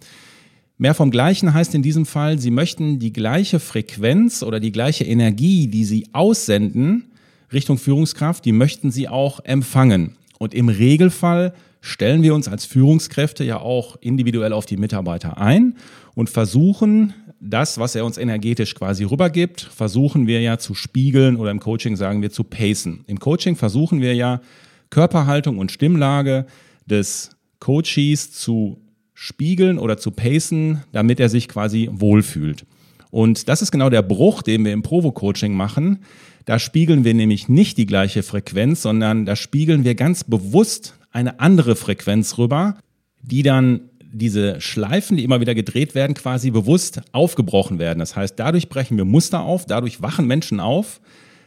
Mehr 0.80 0.94
vom 0.94 1.10
Gleichen 1.10 1.52
heißt 1.52 1.74
in 1.74 1.82
diesem 1.82 2.06
Fall, 2.06 2.38
Sie 2.38 2.50
möchten 2.50 2.98
die 2.98 3.12
gleiche 3.12 3.60
Frequenz 3.60 4.42
oder 4.42 4.60
die 4.60 4.72
gleiche 4.72 5.04
Energie, 5.04 5.66
die 5.68 5.84
Sie 5.84 6.06
aussenden 6.14 7.10
Richtung 7.52 7.76
Führungskraft, 7.76 8.46
die 8.46 8.52
möchten 8.52 8.90
Sie 8.90 9.06
auch 9.06 9.44
empfangen. 9.44 10.16
Und 10.38 10.54
im 10.54 10.70
Regelfall 10.70 11.52
stellen 11.82 12.22
wir 12.22 12.34
uns 12.34 12.48
als 12.48 12.64
Führungskräfte 12.64 13.44
ja 13.44 13.60
auch 13.60 13.96
individuell 14.00 14.54
auf 14.54 14.64
die 14.64 14.78
Mitarbeiter 14.78 15.36
ein 15.36 15.76
und 16.14 16.30
versuchen, 16.30 17.12
das, 17.40 17.76
was 17.76 17.94
er 17.94 18.06
uns 18.06 18.16
energetisch 18.16 18.74
quasi 18.74 19.04
rübergibt, 19.04 19.60
versuchen 19.60 20.26
wir 20.26 20.40
ja 20.40 20.56
zu 20.56 20.74
spiegeln 20.74 21.36
oder 21.36 21.50
im 21.50 21.60
Coaching 21.60 21.96
sagen 21.96 22.22
wir 22.22 22.30
zu 22.30 22.42
pacen. 22.42 23.04
Im 23.06 23.20
Coaching 23.20 23.54
versuchen 23.54 24.00
wir 24.00 24.14
ja 24.14 24.40
Körperhaltung 24.88 25.58
und 25.58 25.72
Stimmlage 25.72 26.46
des 26.86 27.36
Coaches 27.58 28.32
zu 28.32 28.80
spiegeln 29.22 29.78
oder 29.78 29.98
zu 29.98 30.12
pacen, 30.12 30.82
damit 30.92 31.20
er 31.20 31.28
sich 31.28 31.46
quasi 31.46 31.90
wohlfühlt. 31.92 32.64
Und 33.10 33.50
das 33.50 33.60
ist 33.60 33.70
genau 33.70 33.90
der 33.90 34.00
Bruch, 34.00 34.40
den 34.40 34.64
wir 34.64 34.72
im 34.72 34.80
Provo-Coaching 34.80 35.52
machen. 35.52 35.98
Da 36.46 36.58
spiegeln 36.58 37.04
wir 37.04 37.12
nämlich 37.12 37.46
nicht 37.46 37.76
die 37.76 37.84
gleiche 37.84 38.22
Frequenz, 38.22 38.80
sondern 38.80 39.26
da 39.26 39.36
spiegeln 39.36 39.84
wir 39.84 39.94
ganz 39.94 40.24
bewusst 40.24 40.94
eine 41.12 41.38
andere 41.38 41.76
Frequenz 41.76 42.38
rüber, 42.38 42.78
die 43.20 43.42
dann 43.42 43.90
diese 44.10 44.58
Schleifen, 44.58 45.18
die 45.18 45.24
immer 45.24 45.40
wieder 45.40 45.54
gedreht 45.54 45.94
werden, 45.94 46.14
quasi 46.14 46.50
bewusst 46.50 47.02
aufgebrochen 47.12 47.78
werden. 47.78 47.98
Das 47.98 48.16
heißt, 48.16 48.38
dadurch 48.38 48.70
brechen 48.70 48.96
wir 48.96 49.04
Muster 49.04 49.42
auf, 49.42 49.66
dadurch 49.66 50.00
wachen 50.00 50.26
Menschen 50.26 50.60
auf, 50.60 50.98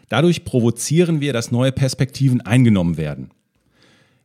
dadurch 0.09 0.45
provozieren 0.45 1.21
wir, 1.21 1.33
dass 1.33 1.51
neue 1.51 1.71
Perspektiven 1.71 2.39
eingenommen 2.41 2.97
werden. 2.97 3.31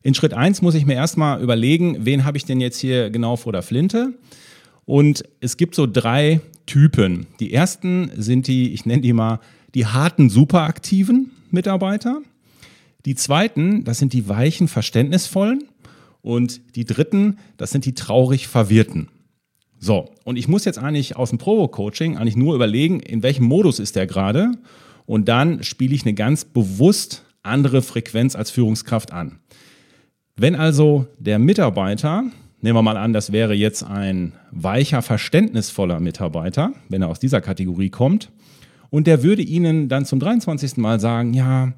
In 0.08 0.14
Schritt 0.14 0.32
1 0.32 0.62
muss 0.62 0.74
ich 0.74 0.86
mir 0.86 0.94
erstmal 0.94 1.42
überlegen, 1.42 2.06
wen 2.06 2.24
habe 2.24 2.38
ich 2.38 2.46
denn 2.46 2.62
jetzt 2.62 2.78
hier 2.78 3.10
genau 3.10 3.36
vor 3.36 3.52
der 3.52 3.60
Flinte? 3.60 4.14
Und 4.86 5.22
es 5.40 5.58
gibt 5.58 5.74
so 5.74 5.86
drei 5.86 6.40
Typen. 6.64 7.26
Die 7.40 7.52
ersten 7.52 8.10
sind 8.16 8.46
die, 8.46 8.72
ich 8.72 8.86
nenne 8.86 9.02
die 9.02 9.12
mal, 9.12 9.38
die 9.74 9.84
harten, 9.84 10.30
superaktiven 10.30 11.32
Mitarbeiter. 11.50 12.22
Die 13.04 13.16
zweiten, 13.16 13.84
das 13.84 13.98
sind 13.98 14.14
die 14.14 14.30
weichen, 14.30 14.66
verständnisvollen. 14.66 15.64
Und 16.22 16.74
die 16.74 16.86
dritten, 16.86 17.36
das 17.58 17.70
sind 17.70 17.84
die 17.84 17.92
traurig 17.92 18.48
Verwirrten. 18.48 19.08
So, 19.78 20.08
und 20.24 20.38
ich 20.38 20.48
muss 20.48 20.64
jetzt 20.64 20.78
eigentlich 20.78 21.16
aus 21.16 21.28
dem 21.28 21.38
Provo-Coaching 21.38 22.16
eigentlich 22.16 22.34
nur 22.34 22.54
überlegen, 22.54 23.00
in 23.00 23.22
welchem 23.22 23.44
Modus 23.44 23.78
ist 23.78 23.94
der 23.94 24.06
gerade. 24.06 24.52
Und 25.04 25.28
dann 25.28 25.62
spiele 25.64 25.94
ich 25.94 26.06
eine 26.06 26.14
ganz 26.14 26.46
bewusst 26.46 27.26
andere 27.42 27.82
Frequenz 27.82 28.36
als 28.36 28.50
Führungskraft 28.50 29.12
an. 29.12 29.40
Wenn 30.40 30.54
also 30.54 31.09
der 31.18 31.40
Mitarbeiter, 31.40 32.23
nehmen 32.61 32.76
wir 32.76 32.83
mal 32.83 32.97
an, 32.97 33.12
das 33.12 33.33
wäre 33.33 33.54
jetzt 33.54 33.83
ein 33.83 34.33
weicher, 34.52 35.02
verständnisvoller 35.02 35.99
Mitarbeiter, 35.99 36.73
wenn 36.88 37.02
er 37.02 37.09
aus 37.09 37.18
dieser 37.18 37.40
Kategorie 37.40 37.90
kommt, 37.90 38.30
und 38.90 39.09
der 39.09 39.25
würde 39.25 39.42
Ihnen 39.42 39.88
dann 39.88 40.04
zum 40.04 40.21
23. 40.21 40.76
Mal 40.76 41.00
sagen, 41.00 41.35
ja, 41.35 41.73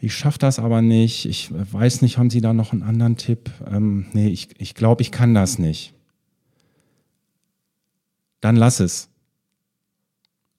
ich 0.00 0.12
schaffe 0.12 0.40
das 0.40 0.58
aber 0.58 0.82
nicht, 0.82 1.24
ich 1.24 1.50
weiß 1.52 2.02
nicht, 2.02 2.18
haben 2.18 2.30
Sie 2.30 2.40
da 2.40 2.52
noch 2.52 2.72
einen 2.72 2.82
anderen 2.82 3.16
Tipp? 3.16 3.48
Ähm, 3.70 4.06
nee, 4.12 4.28
ich, 4.28 4.48
ich 4.58 4.74
glaube, 4.74 5.02
ich 5.02 5.12
kann 5.12 5.32
das 5.32 5.60
nicht. 5.60 5.94
Dann 8.40 8.56
lass 8.56 8.80
es. 8.80 9.08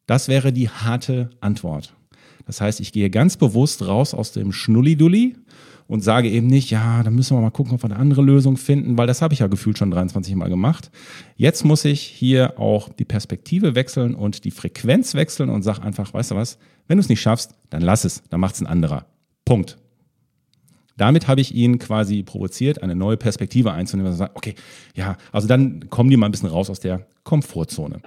Das 0.07 0.29
wäre 0.29 0.53
die 0.53 0.69
harte 0.69 1.31
Antwort. 1.41 1.93
Das 2.45 2.61
heißt, 2.61 2.79
ich 2.79 2.91
gehe 2.91 3.09
ganz 3.09 3.37
bewusst 3.37 3.85
raus 3.85 4.13
aus 4.13 4.31
dem 4.31 4.51
Schnullidulli 4.51 5.35
und 5.87 6.01
sage 6.01 6.29
eben 6.29 6.47
nicht, 6.47 6.71
ja, 6.71 7.03
da 7.03 7.11
müssen 7.11 7.35
wir 7.35 7.41
mal 7.41 7.49
gucken, 7.49 7.73
ob 7.73 7.83
wir 7.83 7.89
eine 7.89 7.99
andere 7.99 8.21
Lösung 8.21 8.55
finden, 8.55 8.97
weil 8.97 9.07
das 9.07 9.21
habe 9.21 9.33
ich 9.33 9.41
ja 9.41 9.47
gefühlt 9.47 9.77
schon 9.77 9.91
23 9.91 10.35
Mal 10.35 10.49
gemacht. 10.49 10.89
Jetzt 11.35 11.65
muss 11.65 11.83
ich 11.83 12.01
hier 12.01 12.57
auch 12.59 12.89
die 12.89 13.03
Perspektive 13.03 13.75
wechseln 13.75 14.15
und 14.15 14.45
die 14.45 14.51
Frequenz 14.51 15.15
wechseln 15.15 15.49
und 15.49 15.63
sage 15.63 15.81
einfach, 15.81 16.13
weißt 16.13 16.31
du 16.31 16.35
was, 16.35 16.57
wenn 16.87 16.97
du 16.97 17.01
es 17.01 17.09
nicht 17.09 17.21
schaffst, 17.21 17.55
dann 17.69 17.81
lass 17.81 18.05
es, 18.05 18.23
dann 18.29 18.39
macht 18.39 18.55
es 18.55 18.61
ein 18.61 18.67
anderer. 18.67 19.05
Punkt. 19.43 19.77
Damit 20.95 21.27
habe 21.27 21.41
ich 21.41 21.53
ihn 21.55 21.79
quasi 21.79 22.23
provoziert, 22.23 22.83
eine 22.83 22.95
neue 22.95 23.17
Perspektive 23.17 23.73
einzunehmen 23.73 24.11
und 24.11 24.17
sagen, 24.17 24.33
okay, 24.35 24.55
ja, 24.95 25.17
also 25.31 25.47
dann 25.47 25.89
kommen 25.89 26.09
die 26.09 26.15
mal 26.15 26.27
ein 26.27 26.31
bisschen 26.31 26.49
raus 26.49 26.69
aus 26.69 26.79
der 26.79 27.05
Komfortzone. 27.23 28.01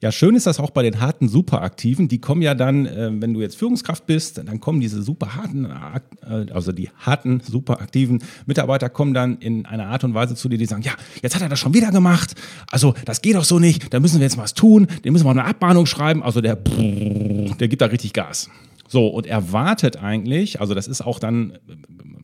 Ja, 0.00 0.12
schön 0.12 0.34
ist 0.34 0.46
das 0.46 0.58
auch 0.58 0.70
bei 0.70 0.82
den 0.82 1.00
harten 1.00 1.28
Superaktiven. 1.28 2.08
Die 2.08 2.20
kommen 2.20 2.42
ja 2.42 2.54
dann, 2.54 2.86
äh, 2.86 3.10
wenn 3.12 3.34
du 3.34 3.40
jetzt 3.40 3.56
Führungskraft 3.56 4.06
bist, 4.06 4.38
dann 4.38 4.58
kommen 4.58 4.80
diese 4.80 5.02
super 5.02 5.36
harten, 5.36 5.66
äh, 5.66 6.52
also 6.52 6.72
die 6.72 6.90
harten, 6.98 7.40
superaktiven 7.44 8.22
Mitarbeiter 8.46 8.88
kommen 8.88 9.14
dann 9.14 9.38
in 9.38 9.66
einer 9.66 9.86
Art 9.86 10.02
und 10.02 10.14
Weise 10.14 10.34
zu 10.34 10.48
dir, 10.48 10.58
die 10.58 10.66
sagen, 10.66 10.82
ja, 10.82 10.92
jetzt 11.22 11.36
hat 11.36 11.42
er 11.42 11.48
das 11.48 11.60
schon 11.60 11.74
wieder 11.74 11.92
gemacht. 11.92 12.34
Also 12.72 12.94
das 13.04 13.22
geht 13.22 13.36
doch 13.36 13.44
so 13.44 13.60
nicht. 13.60 13.94
Da 13.94 14.00
müssen 14.00 14.18
wir 14.18 14.24
jetzt 14.24 14.38
was 14.38 14.54
tun. 14.54 14.88
Dem 15.04 15.12
müssen 15.12 15.26
wir 15.26 15.30
eine 15.30 15.44
Abmahnung 15.44 15.86
schreiben. 15.86 16.24
Also 16.24 16.40
der, 16.40 16.56
der 16.56 17.68
gibt 17.68 17.82
da 17.82 17.86
richtig 17.86 18.12
Gas. 18.14 18.50
So, 18.88 19.06
und 19.06 19.26
erwartet 19.26 20.02
eigentlich, 20.02 20.60
also 20.60 20.74
das 20.74 20.88
ist 20.88 21.02
auch 21.02 21.20
dann 21.20 21.58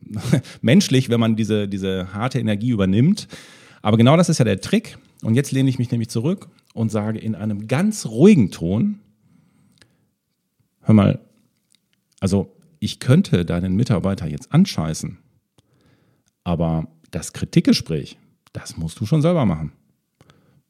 menschlich, 0.61 1.09
wenn 1.09 1.19
man 1.19 1.35
diese, 1.35 1.67
diese 1.67 2.13
harte 2.13 2.39
Energie 2.39 2.69
übernimmt. 2.69 3.27
Aber 3.81 3.97
genau 3.97 4.17
das 4.17 4.29
ist 4.29 4.39
ja 4.39 4.45
der 4.45 4.61
Trick. 4.61 4.97
Und 5.21 5.35
jetzt 5.35 5.51
lehne 5.51 5.69
ich 5.69 5.79
mich 5.79 5.91
nämlich 5.91 6.09
zurück 6.09 6.49
und 6.73 6.91
sage 6.91 7.19
in 7.19 7.35
einem 7.35 7.67
ganz 7.67 8.05
ruhigen 8.05 8.51
Ton, 8.51 8.99
hör 10.81 10.93
mal, 10.93 11.19
also 12.19 12.55
ich 12.79 12.99
könnte 12.99 13.45
deinen 13.45 13.75
Mitarbeiter 13.75 14.27
jetzt 14.27 14.53
anscheißen, 14.53 15.17
aber 16.43 16.87
das 17.11 17.33
Kritikgespräch, 17.33 18.17
das 18.53 18.77
musst 18.77 18.99
du 18.99 19.05
schon 19.05 19.21
selber 19.21 19.45
machen. 19.45 19.71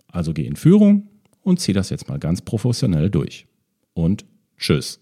Also 0.08 0.34
geh 0.34 0.46
in 0.46 0.56
Führung 0.56 1.10
und 1.42 1.60
zieh 1.60 1.74
das 1.74 1.90
jetzt 1.90 2.08
mal 2.08 2.20
ganz 2.20 2.42
professionell 2.42 3.10
durch. 3.10 3.48
Und 3.94 4.26
tschüss. 4.58 5.00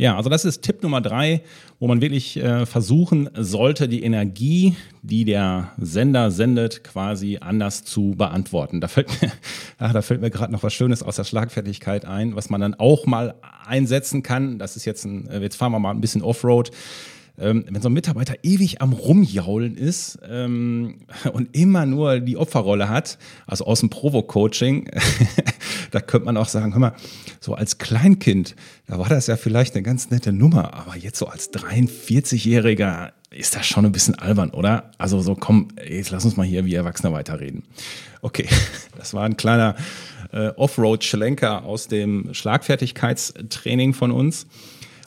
Ja, 0.00 0.16
also 0.16 0.30
das 0.30 0.46
ist 0.46 0.62
Tipp 0.62 0.82
Nummer 0.82 1.02
drei, 1.02 1.42
wo 1.78 1.86
man 1.86 2.00
wirklich 2.00 2.38
äh, 2.38 2.64
versuchen 2.64 3.28
sollte, 3.34 3.86
die 3.86 4.02
Energie, 4.02 4.74
die 5.02 5.26
der 5.26 5.72
Sender 5.76 6.30
sendet, 6.30 6.82
quasi 6.84 7.36
anders 7.42 7.84
zu 7.84 8.14
beantworten. 8.16 8.80
Da 8.80 8.88
fällt 8.88 9.20
mir, 9.20 9.30
ach, 9.76 9.92
da 9.92 10.00
fällt 10.00 10.22
mir 10.22 10.30
gerade 10.30 10.54
noch 10.54 10.62
was 10.62 10.72
Schönes 10.72 11.02
aus 11.02 11.16
der 11.16 11.24
Schlagfertigkeit 11.24 12.06
ein, 12.06 12.34
was 12.34 12.48
man 12.48 12.62
dann 12.62 12.72
auch 12.72 13.04
mal 13.04 13.34
einsetzen 13.66 14.22
kann. 14.22 14.58
Das 14.58 14.74
ist 14.74 14.86
jetzt 14.86 15.04
ein, 15.04 15.28
äh, 15.28 15.40
jetzt 15.40 15.56
fahren 15.56 15.72
wir 15.72 15.78
mal 15.78 15.90
ein 15.90 16.00
bisschen 16.00 16.22
Offroad 16.22 16.70
ähm, 17.40 17.64
wenn 17.68 17.82
so 17.82 17.88
ein 17.88 17.92
Mitarbeiter 17.92 18.34
ewig 18.42 18.80
am 18.80 18.92
Rumjaulen 18.92 19.76
ist 19.76 20.18
ähm, 20.28 20.98
und 21.32 21.56
immer 21.56 21.86
nur 21.86 22.20
die 22.20 22.36
Opferrolle 22.36 22.88
hat, 22.88 23.18
also 23.46 23.64
aus 23.64 23.80
dem 23.80 23.90
Provo-Coaching, 23.90 24.90
da 25.90 26.00
könnte 26.00 26.26
man 26.26 26.36
auch 26.36 26.48
sagen, 26.48 26.72
hör 26.72 26.80
mal, 26.80 26.94
so 27.40 27.54
als 27.54 27.78
Kleinkind, 27.78 28.54
da 28.86 28.98
war 28.98 29.08
das 29.08 29.26
ja 29.26 29.36
vielleicht 29.36 29.74
eine 29.74 29.82
ganz 29.82 30.10
nette 30.10 30.32
Nummer, 30.32 30.74
aber 30.74 30.96
jetzt 30.96 31.18
so 31.18 31.26
als 31.26 31.52
43-Jähriger, 31.52 33.12
ist 33.30 33.54
das 33.54 33.64
schon 33.64 33.86
ein 33.86 33.92
bisschen 33.92 34.16
albern, 34.16 34.50
oder? 34.50 34.90
Also 34.98 35.20
so, 35.22 35.36
komm, 35.36 35.68
jetzt 35.88 36.10
lass 36.10 36.24
uns 36.24 36.36
mal 36.36 36.46
hier 36.46 36.64
wie 36.64 36.74
Erwachsene 36.74 37.12
weiterreden. 37.12 37.62
Okay, 38.22 38.48
das 38.96 39.14
war 39.14 39.24
ein 39.24 39.36
kleiner 39.36 39.76
äh, 40.32 40.48
Offroad-Schlenker 40.48 41.64
aus 41.64 41.86
dem 41.86 42.34
Schlagfertigkeitstraining 42.34 43.94
von 43.94 44.10
uns. 44.10 44.46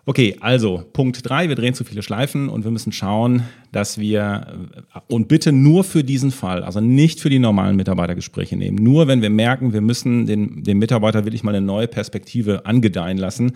Okay, 0.06 0.36
also 0.42 0.84
Punkt 0.92 1.22
drei: 1.24 1.48
wir 1.48 1.56
drehen 1.56 1.74
zu 1.74 1.86
viele 1.86 2.04
Schleifen 2.04 2.50
und 2.50 2.66
wir 2.66 2.72
müssen 2.72 2.92
schauen, 2.92 3.44
dass 3.72 3.98
wir, 3.98 4.48
äh, 4.94 5.00
und 5.08 5.30
bitte 5.30 5.54
nur 5.54 5.86
für 5.86 6.04
diesen 6.04 6.32
Fall, 6.32 6.62
also 6.62 6.82
nicht 6.82 7.22
für 7.22 7.30
die 7.30 7.40
normalen 7.40 7.78
Mitarbeitergespräche 7.78 8.58
nehmen, 8.58 8.84
nur 8.84 9.08
wenn 9.08 9.22
wir 9.22 9.30
merken, 9.30 9.72
wir 9.72 9.80
müssen 9.80 10.26
den, 10.26 10.62
den 10.64 10.78
Mitarbeiter 10.78 11.24
wirklich 11.24 11.44
mal 11.44 11.56
eine 11.56 11.66
neue 11.66 11.88
Perspektive 11.88 12.66
angedeihen 12.66 13.18
lassen, 13.18 13.54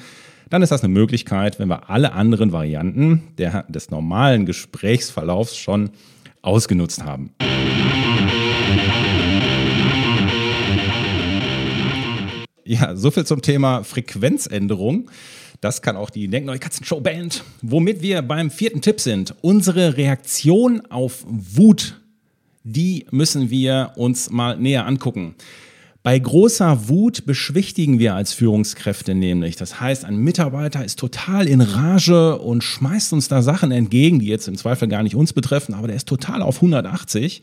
dann 0.50 0.62
ist 0.62 0.72
das 0.72 0.86
eine 0.86 0.94
Möglichkeit, 0.94 1.60
wenn 1.60 1.68
wir 1.68 1.89
alle 1.89 2.13
anderen 2.13 2.54
Varianten 2.54 3.24
der, 3.38 3.63
des 3.63 3.92
normalen 3.92 4.46
Gesprächsverlaufs 4.46 5.58
schon 5.58 5.89
ausgenutzt 6.42 7.04
haben. 7.04 7.32
Ja, 12.63 12.96
soviel 12.96 13.25
zum 13.25 13.42
Thema 13.42 13.84
Frequenzänderung. 13.84 15.10
Das 15.62 15.82
kann 15.82 15.96
auch 15.98 16.10
die 16.10 16.28
Denkneue 16.28 16.60
Katzenshow 16.60 17.02
Band. 17.02 17.44
Womit 17.62 18.02
wir 18.02 18.22
beim 18.22 18.52
vierten 18.52 18.82
Tipp 18.82 19.00
sind. 19.00 19.34
Unsere 19.42 19.98
Reaktion 19.98 20.86
auf 20.90 21.26
Wut, 21.28 22.00
die 22.64 23.06
müssen 23.12 23.50
wir 23.50 23.94
uns 23.96 24.30
mal 24.30 24.58
näher 24.58 24.86
angucken. 24.86 25.36
Bei 26.04 26.18
großer 26.18 26.88
Wut 26.88 27.26
beschwichtigen 27.26 28.00
wir 28.00 28.16
als 28.16 28.32
Führungskräfte 28.32 29.14
nämlich. 29.14 29.58
Das 29.58 29.82
heißt, 29.82 30.06
ein 30.06 30.18
Mitarbeiter 30.18 30.86
ist 30.86 31.00
total 31.00 31.48
in 31.48 31.60
Rage 31.60 32.38
und 32.38 32.64
schmeißt 32.64 33.12
uns 33.12 33.28
da 33.28 33.42
Sachen 33.42 33.72
entgegen, 33.72 34.20
die 34.20 34.28
jetzt 34.28 34.48
im 34.48 34.56
Zweifel 34.56 34.88
gar 34.88 35.04
nicht 35.04 35.16
uns 35.16 35.34
betreffen, 35.34 35.74
aber 35.74 35.88
der 35.88 35.98
ist 35.98 36.08
total 36.08 36.42
auf 36.42 36.58
180. 36.58 37.42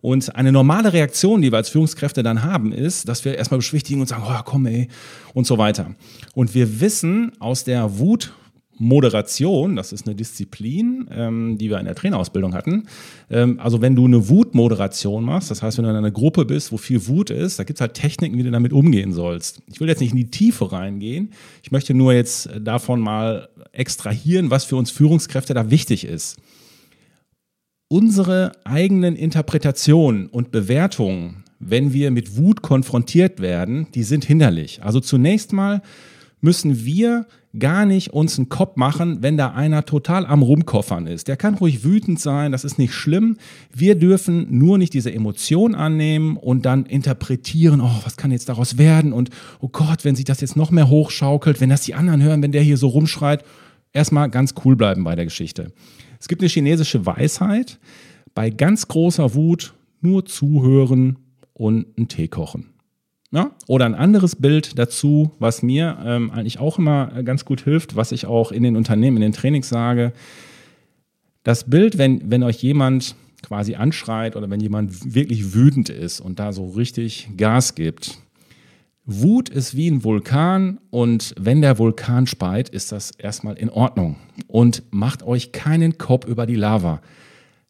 Und 0.00 0.36
eine 0.36 0.52
normale 0.52 0.92
Reaktion, 0.92 1.42
die 1.42 1.50
wir 1.50 1.56
als 1.56 1.68
Führungskräfte 1.68 2.22
dann 2.22 2.42
haben, 2.42 2.72
ist, 2.72 3.08
dass 3.08 3.24
wir 3.24 3.36
erstmal 3.36 3.58
beschwichtigen 3.58 4.00
und 4.00 4.06
sagen, 4.06 4.22
oh, 4.26 4.40
komm 4.44 4.66
ey, 4.66 4.88
und 5.34 5.46
so 5.46 5.58
weiter. 5.58 5.94
Und 6.34 6.54
wir 6.54 6.80
wissen 6.80 7.32
aus 7.38 7.64
der 7.64 7.98
Wut, 7.98 8.32
Moderation, 8.78 9.74
das 9.74 9.92
ist 9.92 10.06
eine 10.06 10.14
Disziplin, 10.14 11.08
ähm, 11.10 11.56
die 11.58 11.70
wir 11.70 11.78
in 11.78 11.86
der 11.86 11.94
Trainerausbildung 11.94 12.54
hatten. 12.54 12.86
Ähm, 13.30 13.58
also 13.58 13.80
wenn 13.80 13.96
du 13.96 14.04
eine 14.04 14.28
Wutmoderation 14.28 15.24
machst, 15.24 15.50
das 15.50 15.62
heißt, 15.62 15.78
wenn 15.78 15.84
du 15.84 15.90
in 15.90 15.96
einer 15.96 16.10
Gruppe 16.10 16.44
bist, 16.44 16.72
wo 16.72 16.76
viel 16.76 17.06
Wut 17.06 17.30
ist, 17.30 17.58
da 17.58 17.64
gibt 17.64 17.78
es 17.78 17.80
halt 17.80 17.94
Techniken, 17.94 18.36
wie 18.36 18.42
du 18.42 18.50
damit 18.50 18.72
umgehen 18.72 19.12
sollst. 19.12 19.62
Ich 19.72 19.80
will 19.80 19.88
jetzt 19.88 20.00
nicht 20.00 20.10
in 20.10 20.18
die 20.18 20.30
Tiefe 20.30 20.72
reingehen. 20.72 21.30
Ich 21.62 21.72
möchte 21.72 21.94
nur 21.94 22.12
jetzt 22.12 22.50
davon 22.60 23.00
mal 23.00 23.48
extrahieren, 23.72 24.50
was 24.50 24.64
für 24.64 24.76
uns 24.76 24.90
Führungskräfte 24.90 25.54
da 25.54 25.70
wichtig 25.70 26.04
ist 26.04 26.36
unsere 27.88 28.52
eigenen 28.64 29.16
Interpretationen 29.16 30.26
und 30.26 30.50
Bewertungen, 30.50 31.44
wenn 31.58 31.92
wir 31.92 32.10
mit 32.10 32.36
Wut 32.36 32.62
konfrontiert 32.62 33.40
werden, 33.40 33.86
die 33.94 34.02
sind 34.02 34.24
hinderlich. 34.24 34.82
Also 34.82 35.00
zunächst 35.00 35.52
mal 35.52 35.82
müssen 36.40 36.84
wir 36.84 37.26
gar 37.58 37.86
nicht 37.86 38.12
uns 38.12 38.38
einen 38.38 38.50
Kopf 38.50 38.76
machen, 38.76 39.22
wenn 39.22 39.38
da 39.38 39.52
einer 39.52 39.86
total 39.86 40.26
am 40.26 40.42
Rumkoffern 40.42 41.06
ist. 41.06 41.28
Der 41.28 41.38
kann 41.38 41.54
ruhig 41.54 41.84
wütend 41.84 42.20
sein, 42.20 42.52
das 42.52 42.64
ist 42.64 42.78
nicht 42.78 42.92
schlimm. 42.92 43.38
Wir 43.74 43.94
dürfen 43.94 44.46
nur 44.50 44.76
nicht 44.76 44.92
diese 44.92 45.12
Emotion 45.12 45.74
annehmen 45.74 46.36
und 46.36 46.66
dann 46.66 46.84
interpretieren, 46.84 47.80
oh, 47.80 48.00
was 48.04 48.18
kann 48.18 48.30
jetzt 48.30 48.50
daraus 48.50 48.76
werden 48.76 49.14
und 49.14 49.30
oh 49.60 49.68
Gott, 49.68 50.04
wenn 50.04 50.16
sich 50.16 50.26
das 50.26 50.42
jetzt 50.42 50.56
noch 50.56 50.70
mehr 50.70 50.90
hochschaukelt, 50.90 51.60
wenn 51.60 51.70
das 51.70 51.80
die 51.80 51.94
anderen 51.94 52.22
hören, 52.22 52.42
wenn 52.42 52.52
der 52.52 52.62
hier 52.62 52.76
so 52.76 52.88
rumschreit, 52.88 53.42
erstmal 53.94 54.28
ganz 54.28 54.54
cool 54.64 54.76
bleiben 54.76 55.04
bei 55.04 55.16
der 55.16 55.24
Geschichte. 55.24 55.72
Es 56.20 56.28
gibt 56.28 56.42
eine 56.42 56.48
chinesische 56.48 57.06
Weisheit, 57.06 57.78
bei 58.34 58.50
ganz 58.50 58.88
großer 58.88 59.34
Wut 59.34 59.74
nur 60.00 60.24
zuhören 60.24 61.18
und 61.52 61.86
einen 61.96 62.08
Tee 62.08 62.28
kochen. 62.28 62.66
Ja? 63.32 63.52
Oder 63.66 63.86
ein 63.86 63.94
anderes 63.94 64.36
Bild 64.36 64.78
dazu, 64.78 65.32
was 65.38 65.62
mir 65.62 65.98
ähm, 66.04 66.30
eigentlich 66.30 66.58
auch 66.58 66.78
immer 66.78 67.22
ganz 67.22 67.44
gut 67.44 67.62
hilft, 67.62 67.96
was 67.96 68.12
ich 68.12 68.26
auch 68.26 68.52
in 68.52 68.62
den 68.62 68.76
Unternehmen, 68.76 69.16
in 69.16 69.22
den 69.22 69.32
Trainings 69.32 69.68
sage. 69.68 70.12
Das 71.42 71.68
Bild, 71.68 71.98
wenn, 71.98 72.30
wenn 72.30 72.42
euch 72.42 72.62
jemand 72.62 73.14
quasi 73.42 73.74
anschreit 73.74 74.36
oder 74.36 74.50
wenn 74.50 74.60
jemand 74.60 75.14
wirklich 75.14 75.54
wütend 75.54 75.88
ist 75.88 76.20
und 76.20 76.38
da 76.38 76.52
so 76.52 76.68
richtig 76.70 77.28
Gas 77.36 77.74
gibt, 77.74 78.18
Wut 79.06 79.48
ist 79.48 79.76
wie 79.76 79.88
ein 79.88 80.02
Vulkan 80.02 80.80
und 80.90 81.32
wenn 81.38 81.62
der 81.62 81.78
Vulkan 81.78 82.26
speit, 82.26 82.68
ist 82.68 82.90
das 82.90 83.12
erstmal 83.12 83.54
in 83.54 83.70
Ordnung. 83.70 84.16
Und 84.48 84.82
macht 84.90 85.22
euch 85.22 85.52
keinen 85.52 85.96
Kopf 85.96 86.26
über 86.26 86.44
die 86.44 86.56
Lava. 86.56 87.00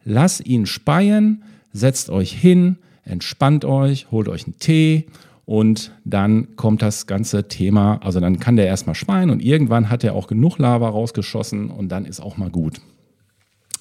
Lasst 0.02 0.46
ihn 0.46 0.64
speien, 0.64 1.44
setzt 1.72 2.08
euch 2.08 2.32
hin, 2.32 2.78
entspannt 3.04 3.66
euch, 3.66 4.10
holt 4.10 4.28
euch 4.28 4.44
einen 4.44 4.58
Tee 4.58 5.06
und 5.44 5.92
dann 6.04 6.56
kommt 6.56 6.80
das 6.80 7.06
ganze 7.06 7.48
Thema, 7.48 7.98
also 8.02 8.18
dann 8.18 8.40
kann 8.40 8.56
der 8.56 8.66
erstmal 8.66 8.94
speien 8.94 9.28
und 9.28 9.42
irgendwann 9.42 9.90
hat 9.90 10.04
er 10.04 10.14
auch 10.14 10.28
genug 10.28 10.58
Lava 10.58 10.88
rausgeschossen 10.88 11.68
und 11.68 11.90
dann 11.90 12.06
ist 12.06 12.20
auch 12.20 12.38
mal 12.38 12.50
gut. 12.50 12.80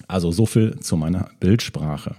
Also 0.08 0.30
so 0.30 0.44
viel 0.44 0.78
zu 0.80 0.98
meiner 0.98 1.30
Bildsprache. 1.40 2.16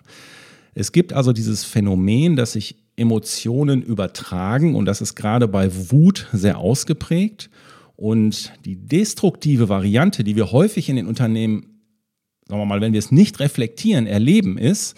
Es 0.73 0.91
gibt 0.91 1.13
also 1.13 1.31
dieses 1.31 1.63
Phänomen, 1.63 2.35
dass 2.35 2.53
sich 2.53 2.75
Emotionen 2.97 3.81
übertragen 3.81 4.75
und 4.75 4.85
das 4.85 5.01
ist 5.01 5.15
gerade 5.15 5.47
bei 5.47 5.69
Wut 5.91 6.27
sehr 6.33 6.57
ausgeprägt. 6.57 7.49
Und 7.95 8.53
die 8.65 8.75
destruktive 8.75 9.69
Variante, 9.69 10.23
die 10.23 10.35
wir 10.35 10.51
häufig 10.51 10.89
in 10.89 10.97
den 10.97 11.07
Unternehmen, 11.07 11.81
sagen 12.47 12.61
wir 12.61 12.65
mal, 12.65 12.81
wenn 12.81 12.93
wir 12.93 12.99
es 12.99 13.11
nicht 13.11 13.39
reflektieren, 13.39 14.05
erleben, 14.07 14.57
ist, 14.57 14.95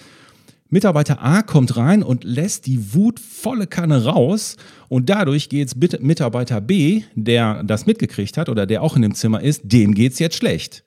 Mitarbeiter 0.72 1.22
A 1.24 1.42
kommt 1.42 1.78
rein 1.78 2.04
und 2.04 2.24
lässt 2.24 2.68
die 2.68 2.94
Wut 2.94 3.20
volle 3.20 3.66
Kanne 3.66 4.06
raus 4.06 4.56
und 4.88 5.10
dadurch 5.10 5.50
geht 5.50 5.68
es 5.68 6.00
Mitarbeiter 6.00 6.62
B, 6.62 7.04
der 7.16 7.64
das 7.64 7.88
mitgekriegt 7.88 8.38
hat 8.38 8.50
oder 8.50 8.68
der 8.68 8.84
auch 8.84 8.96
in 8.96 9.02
dem 9.02 9.16
Zimmer 9.16 9.42
ist, 9.42 9.62
dem 9.64 9.96
geht 9.96 10.14
es 10.14 10.20
jetzt 10.20 10.36
schlecht. 10.36 10.84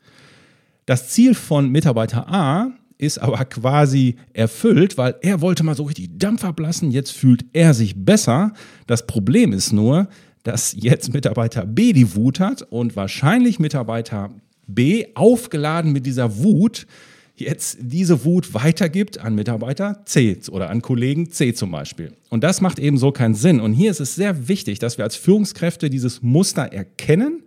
Das 0.86 1.08
Ziel 1.08 1.34
von 1.34 1.68
Mitarbeiter 1.68 2.28
A 2.28 2.72
ist 3.02 3.18
aber 3.18 3.44
quasi 3.44 4.14
erfüllt, 4.32 4.96
weil 4.96 5.16
er 5.22 5.40
wollte 5.40 5.64
mal 5.64 5.74
so 5.74 5.82
richtig 5.82 6.10
Dampf 6.18 6.44
ablassen, 6.44 6.92
jetzt 6.92 7.10
fühlt 7.10 7.44
er 7.52 7.74
sich 7.74 8.04
besser. 8.04 8.52
Das 8.86 9.06
Problem 9.06 9.52
ist 9.52 9.72
nur, 9.72 10.08
dass 10.44 10.76
jetzt 10.78 11.12
Mitarbeiter 11.12 11.66
B 11.66 11.92
die 11.92 12.14
Wut 12.14 12.38
hat 12.38 12.62
und 12.62 12.94
wahrscheinlich 12.94 13.58
Mitarbeiter 13.58 14.30
B 14.68 15.06
aufgeladen 15.14 15.92
mit 15.92 16.06
dieser 16.06 16.38
Wut 16.38 16.86
jetzt 17.34 17.78
diese 17.80 18.24
Wut 18.24 18.54
weitergibt 18.54 19.18
an 19.18 19.34
Mitarbeiter 19.34 20.02
C 20.04 20.38
oder 20.50 20.70
an 20.70 20.80
Kollegen 20.80 21.30
C 21.30 21.52
zum 21.54 21.72
Beispiel. 21.72 22.12
Und 22.30 22.44
das 22.44 22.60
macht 22.60 22.78
eben 22.78 22.98
so 22.98 23.10
keinen 23.10 23.34
Sinn. 23.34 23.60
Und 23.60 23.72
hier 23.72 23.90
ist 23.90 24.00
es 24.00 24.14
sehr 24.14 24.46
wichtig, 24.48 24.78
dass 24.78 24.96
wir 24.96 25.04
als 25.04 25.16
Führungskräfte 25.16 25.90
dieses 25.90 26.22
Muster 26.22 26.72
erkennen 26.72 27.42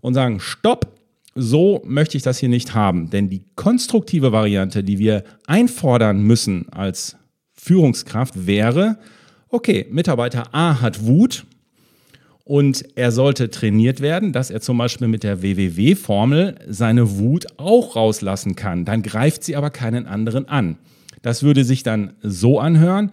und 0.00 0.14
sagen, 0.14 0.38
stopp, 0.38 0.95
so 1.36 1.82
möchte 1.84 2.16
ich 2.16 2.22
das 2.22 2.38
hier 2.38 2.48
nicht 2.48 2.74
haben. 2.74 3.10
Denn 3.10 3.28
die 3.28 3.44
konstruktive 3.54 4.32
Variante, 4.32 4.82
die 4.82 4.98
wir 4.98 5.22
einfordern 5.46 6.22
müssen 6.22 6.68
als 6.70 7.16
Führungskraft, 7.52 8.46
wäre, 8.46 8.98
okay, 9.50 9.86
Mitarbeiter 9.90 10.54
A 10.54 10.80
hat 10.80 11.04
Wut 11.04 11.44
und 12.44 12.84
er 12.96 13.12
sollte 13.12 13.50
trainiert 13.50 14.00
werden, 14.00 14.32
dass 14.32 14.50
er 14.50 14.60
zum 14.60 14.78
Beispiel 14.78 15.08
mit 15.08 15.22
der 15.24 15.42
WWW-Formel 15.42 16.56
seine 16.68 17.18
Wut 17.18 17.46
auch 17.58 17.96
rauslassen 17.96 18.56
kann. 18.56 18.84
Dann 18.84 19.02
greift 19.02 19.44
sie 19.44 19.56
aber 19.56 19.70
keinen 19.70 20.06
anderen 20.06 20.48
an. 20.48 20.78
Das 21.22 21.42
würde 21.42 21.64
sich 21.64 21.82
dann 21.82 22.12
so 22.22 22.60
anhören, 22.60 23.10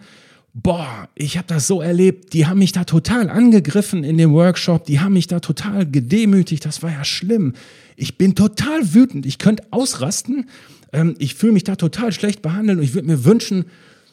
boah, 0.54 1.08
ich 1.16 1.36
habe 1.36 1.48
das 1.48 1.66
so 1.66 1.82
erlebt, 1.82 2.32
die 2.32 2.46
haben 2.46 2.60
mich 2.60 2.72
da 2.72 2.84
total 2.84 3.28
angegriffen 3.28 4.04
in 4.04 4.16
dem 4.16 4.32
Workshop, 4.32 4.84
die 4.84 5.00
haben 5.00 5.14
mich 5.14 5.26
da 5.26 5.40
total 5.40 5.84
gedemütigt, 5.84 6.64
das 6.64 6.82
war 6.82 6.92
ja 6.92 7.04
schlimm. 7.04 7.54
Ich 7.96 8.16
bin 8.16 8.34
total 8.34 8.94
wütend, 8.94 9.26
ich 9.26 9.38
könnte 9.38 9.64
ausrasten, 9.72 10.48
ähm, 10.92 11.16
ich 11.18 11.34
fühle 11.34 11.52
mich 11.52 11.64
da 11.64 11.74
total 11.76 12.12
schlecht 12.12 12.40
behandelt 12.40 12.78
und 12.78 12.84
ich 12.84 12.94
würde 12.94 13.08
mir 13.08 13.24
wünschen, 13.24 13.66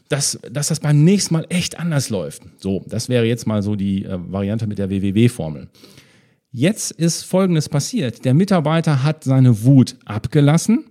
dass, 0.10 0.40
dass 0.52 0.68
das 0.68 0.82
beim 0.82 1.04
nächsten 1.04 1.36
Mal 1.36 1.46
echt 1.50 1.80
anders 1.80 2.10
läuft. 2.10 2.42
So, 2.58 2.84
das 2.88 3.08
wäre 3.08 3.26
jetzt 3.26 3.48
mal 3.48 3.62
so 3.62 3.76
die 3.76 4.04
äh, 4.04 4.18
Variante 4.28 4.68
mit 4.68 4.78
der 4.80 4.90
WWW-Formel. 4.90 5.70
Jetzt 6.52 6.92
ist 6.92 7.24
Folgendes 7.24 7.70
passiert. 7.70 8.26
Der 8.26 8.34
Mitarbeiter 8.34 9.04
hat 9.04 9.24
seine 9.24 9.64
Wut 9.64 9.96
abgelassen 10.04 10.86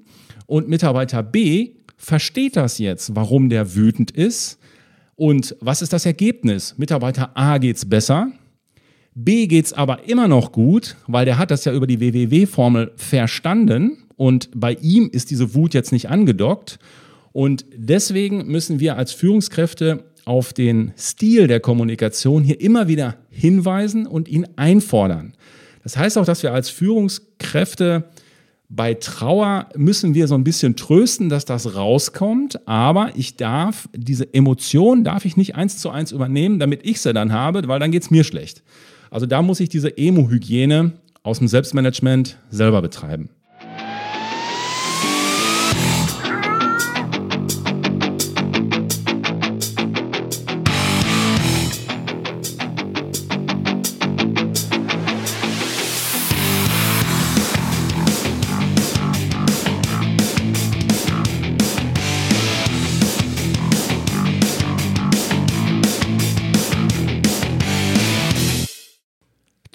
und 0.47 0.69
Mitarbeiter 0.69 1.23
B 1.23 1.73
versteht 1.99 2.57
das 2.57 2.79
jetzt, 2.79 3.15
warum 3.15 3.51
der 3.51 3.75
wütend 3.75 4.11
ist 4.11 4.60
und 5.20 5.54
was 5.61 5.83
ist 5.83 5.92
das 5.92 6.06
Ergebnis? 6.06 6.78
Mitarbeiter 6.78 7.37
A 7.37 7.59
geht 7.59 7.76
es 7.76 7.87
besser, 7.87 8.33
B 9.14 9.46
geht 9.48 9.66
es 9.66 9.74
aber 9.74 10.09
immer 10.09 10.28
noch 10.28 10.50
gut, 10.50 10.96
weil 11.09 11.26
der 11.26 11.37
hat 11.37 11.50
das 11.50 11.66
ja 11.66 11.74
über 11.74 11.87
die 11.87 12.00
WWW-Formel 12.00 12.92
verstanden 12.96 13.98
und 14.16 14.48
bei 14.54 14.72
ihm 14.80 15.11
ist 15.12 15.30
diese 15.30 15.54
Wut 15.54 15.74
jetzt 15.74 15.92
nicht 15.92 16.09
angedockt. 16.09 16.78
Und 17.33 17.66
deswegen 17.76 18.46
müssen 18.46 18.80
wir 18.80 18.96
als 18.96 19.12
Führungskräfte 19.12 20.04
auf 20.24 20.54
den 20.54 20.94
Stil 20.96 21.48
der 21.48 21.61
Kommunikation 21.61 22.42
hier 22.42 22.59
immer 22.59 22.88
wieder 22.88 23.16
hinweisen 23.28 24.06
und 24.06 24.26
ihn 24.26 24.46
einfordern. 24.56 25.35
Das 25.83 25.98
heißt 25.98 26.16
auch, 26.16 26.24
dass 26.24 26.42
wir 26.42 26.54
als 26.54 26.70
Führungskräfte 26.70 28.09
Bei 28.72 28.94
Trauer 28.94 29.66
müssen 29.74 30.14
wir 30.14 30.28
so 30.28 30.37
ein 30.37 30.44
bisschen 30.44 30.76
trösten, 30.76 31.28
dass 31.28 31.44
das 31.44 31.74
rauskommt, 31.74 32.68
aber 32.68 33.11
ich 33.16 33.37
darf 33.37 33.88
diese 33.92 34.33
Emotion 34.33 35.02
darf 35.02 35.24
ich 35.24 35.37
nicht 35.37 35.56
eins 35.56 35.78
zu 35.78 35.90
eins 35.90 36.12
übernehmen, 36.12 36.61
damit 36.61 36.87
ich 36.87 37.00
sie 37.00 37.12
dann 37.12 37.33
habe, 37.33 37.66
weil 37.66 37.80
dann 37.80 37.90
geht 37.90 38.04
es 38.04 38.12
mir 38.12 38.22
schlecht. 38.22 38.62
Also 39.11 39.26
da 39.26 39.42
muss 39.42 39.59
ich 39.59 39.70
diese 39.70 39.98
Emo-Hygiene 39.98 40.92
aus 41.24 41.38
dem 41.38 41.48
Selbstmanagement 41.48 42.38
selber 42.50 42.80
betreiben. 42.80 43.30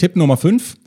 Tipp 0.05 0.17
Nummer 0.17 0.37
5. 0.37 0.77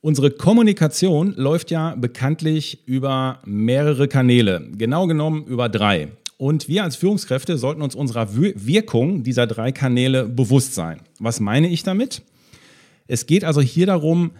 Unsere 0.00 0.30
Kommunikation 0.30 1.34
läuft 1.34 1.72
ja 1.72 1.96
bekanntlich 1.96 2.86
über 2.86 3.40
mehrere 3.44 4.06
Kanäle, 4.06 4.64
genau 4.78 5.08
genommen 5.08 5.44
über 5.46 5.68
drei. 5.68 6.12
Und 6.36 6.68
wir 6.68 6.84
als 6.84 6.94
Führungskräfte 6.94 7.58
sollten 7.58 7.82
uns 7.82 7.96
unserer 7.96 8.28
Wirkung 8.36 9.24
dieser 9.24 9.48
drei 9.48 9.72
Kanäle 9.72 10.28
bewusst 10.28 10.74
sein. 10.74 11.00
Was 11.18 11.40
meine 11.40 11.68
ich 11.68 11.82
damit? 11.82 12.22
Es 13.08 13.26
geht 13.26 13.42
also 13.42 13.60
hier 13.60 13.86
darum, 13.86 14.30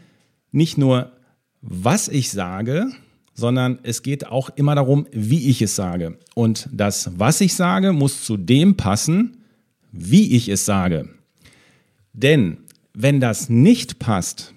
nicht 0.52 0.78
nur, 0.78 1.10
was 1.60 2.06
ich 2.06 2.30
sage, 2.30 2.86
sondern 3.34 3.80
es 3.82 4.04
geht 4.04 4.28
auch 4.28 4.50
immer 4.54 4.76
darum, 4.76 5.08
wie 5.10 5.50
ich 5.50 5.60
es 5.60 5.74
sage. 5.74 6.18
Und 6.36 6.68
das, 6.70 7.10
was 7.16 7.40
ich 7.40 7.54
sage, 7.54 7.92
muss 7.92 8.22
zu 8.22 8.36
dem 8.36 8.76
passen, 8.76 9.38
wie 9.90 10.36
ich 10.36 10.48
es 10.48 10.66
sage. 10.66 11.08
Denn 12.12 12.58
wenn 12.92 13.20
das 13.20 13.48
nicht 13.48 13.98
passt, 13.98 14.54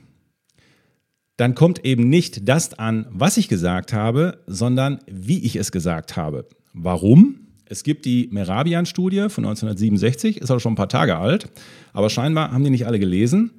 dann 1.37 1.55
kommt 1.55 1.83
eben 1.85 2.09
nicht 2.09 2.47
das 2.47 2.77
an, 2.77 3.07
was 3.09 3.37
ich 3.37 3.47
gesagt 3.47 3.93
habe, 3.93 4.39
sondern 4.47 4.99
wie 5.07 5.39
ich 5.39 5.55
es 5.55 5.71
gesagt 5.71 6.15
habe. 6.15 6.47
Warum? 6.73 7.39
Es 7.65 7.83
gibt 7.83 8.05
die 8.05 8.29
Merabian-Studie 8.31 9.29
von 9.29 9.45
1967, 9.45 10.41
ist 10.41 10.51
auch 10.51 10.59
schon 10.59 10.73
ein 10.73 10.77
paar 10.77 10.89
Tage 10.89 11.17
alt, 11.17 11.49
aber 11.91 12.09
scheinbar 12.09 12.51
haben 12.51 12.63
die 12.63 12.69
nicht 12.69 12.85
alle 12.85 12.99
gelesen. 12.99 13.51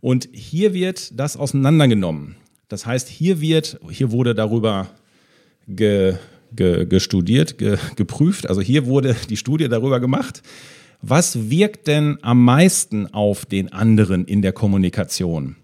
Und 0.00 0.28
hier 0.32 0.74
wird 0.74 1.18
das 1.18 1.36
auseinandergenommen. 1.36 2.36
Das 2.68 2.86
heißt, 2.86 3.08
hier 3.08 3.40
wird, 3.40 3.78
hier 3.90 4.10
wurde 4.10 4.34
darüber 4.34 4.88
ge, 5.68 6.16
ge, 6.52 6.86
gestudiert, 6.86 7.56
ge, 7.56 7.78
geprüft. 7.96 8.48
Also 8.48 8.60
hier 8.60 8.86
wurde 8.86 9.16
die 9.30 9.36
Studie 9.36 9.68
darüber 9.68 10.00
gemacht, 10.00 10.42
was 11.02 11.50
wirkt 11.50 11.88
denn 11.88 12.18
am 12.22 12.44
meisten 12.44 13.12
auf 13.12 13.44
den 13.44 13.72
anderen 13.72 14.24
in 14.24 14.40
der 14.40 14.52
Kommunikation? 14.52 15.56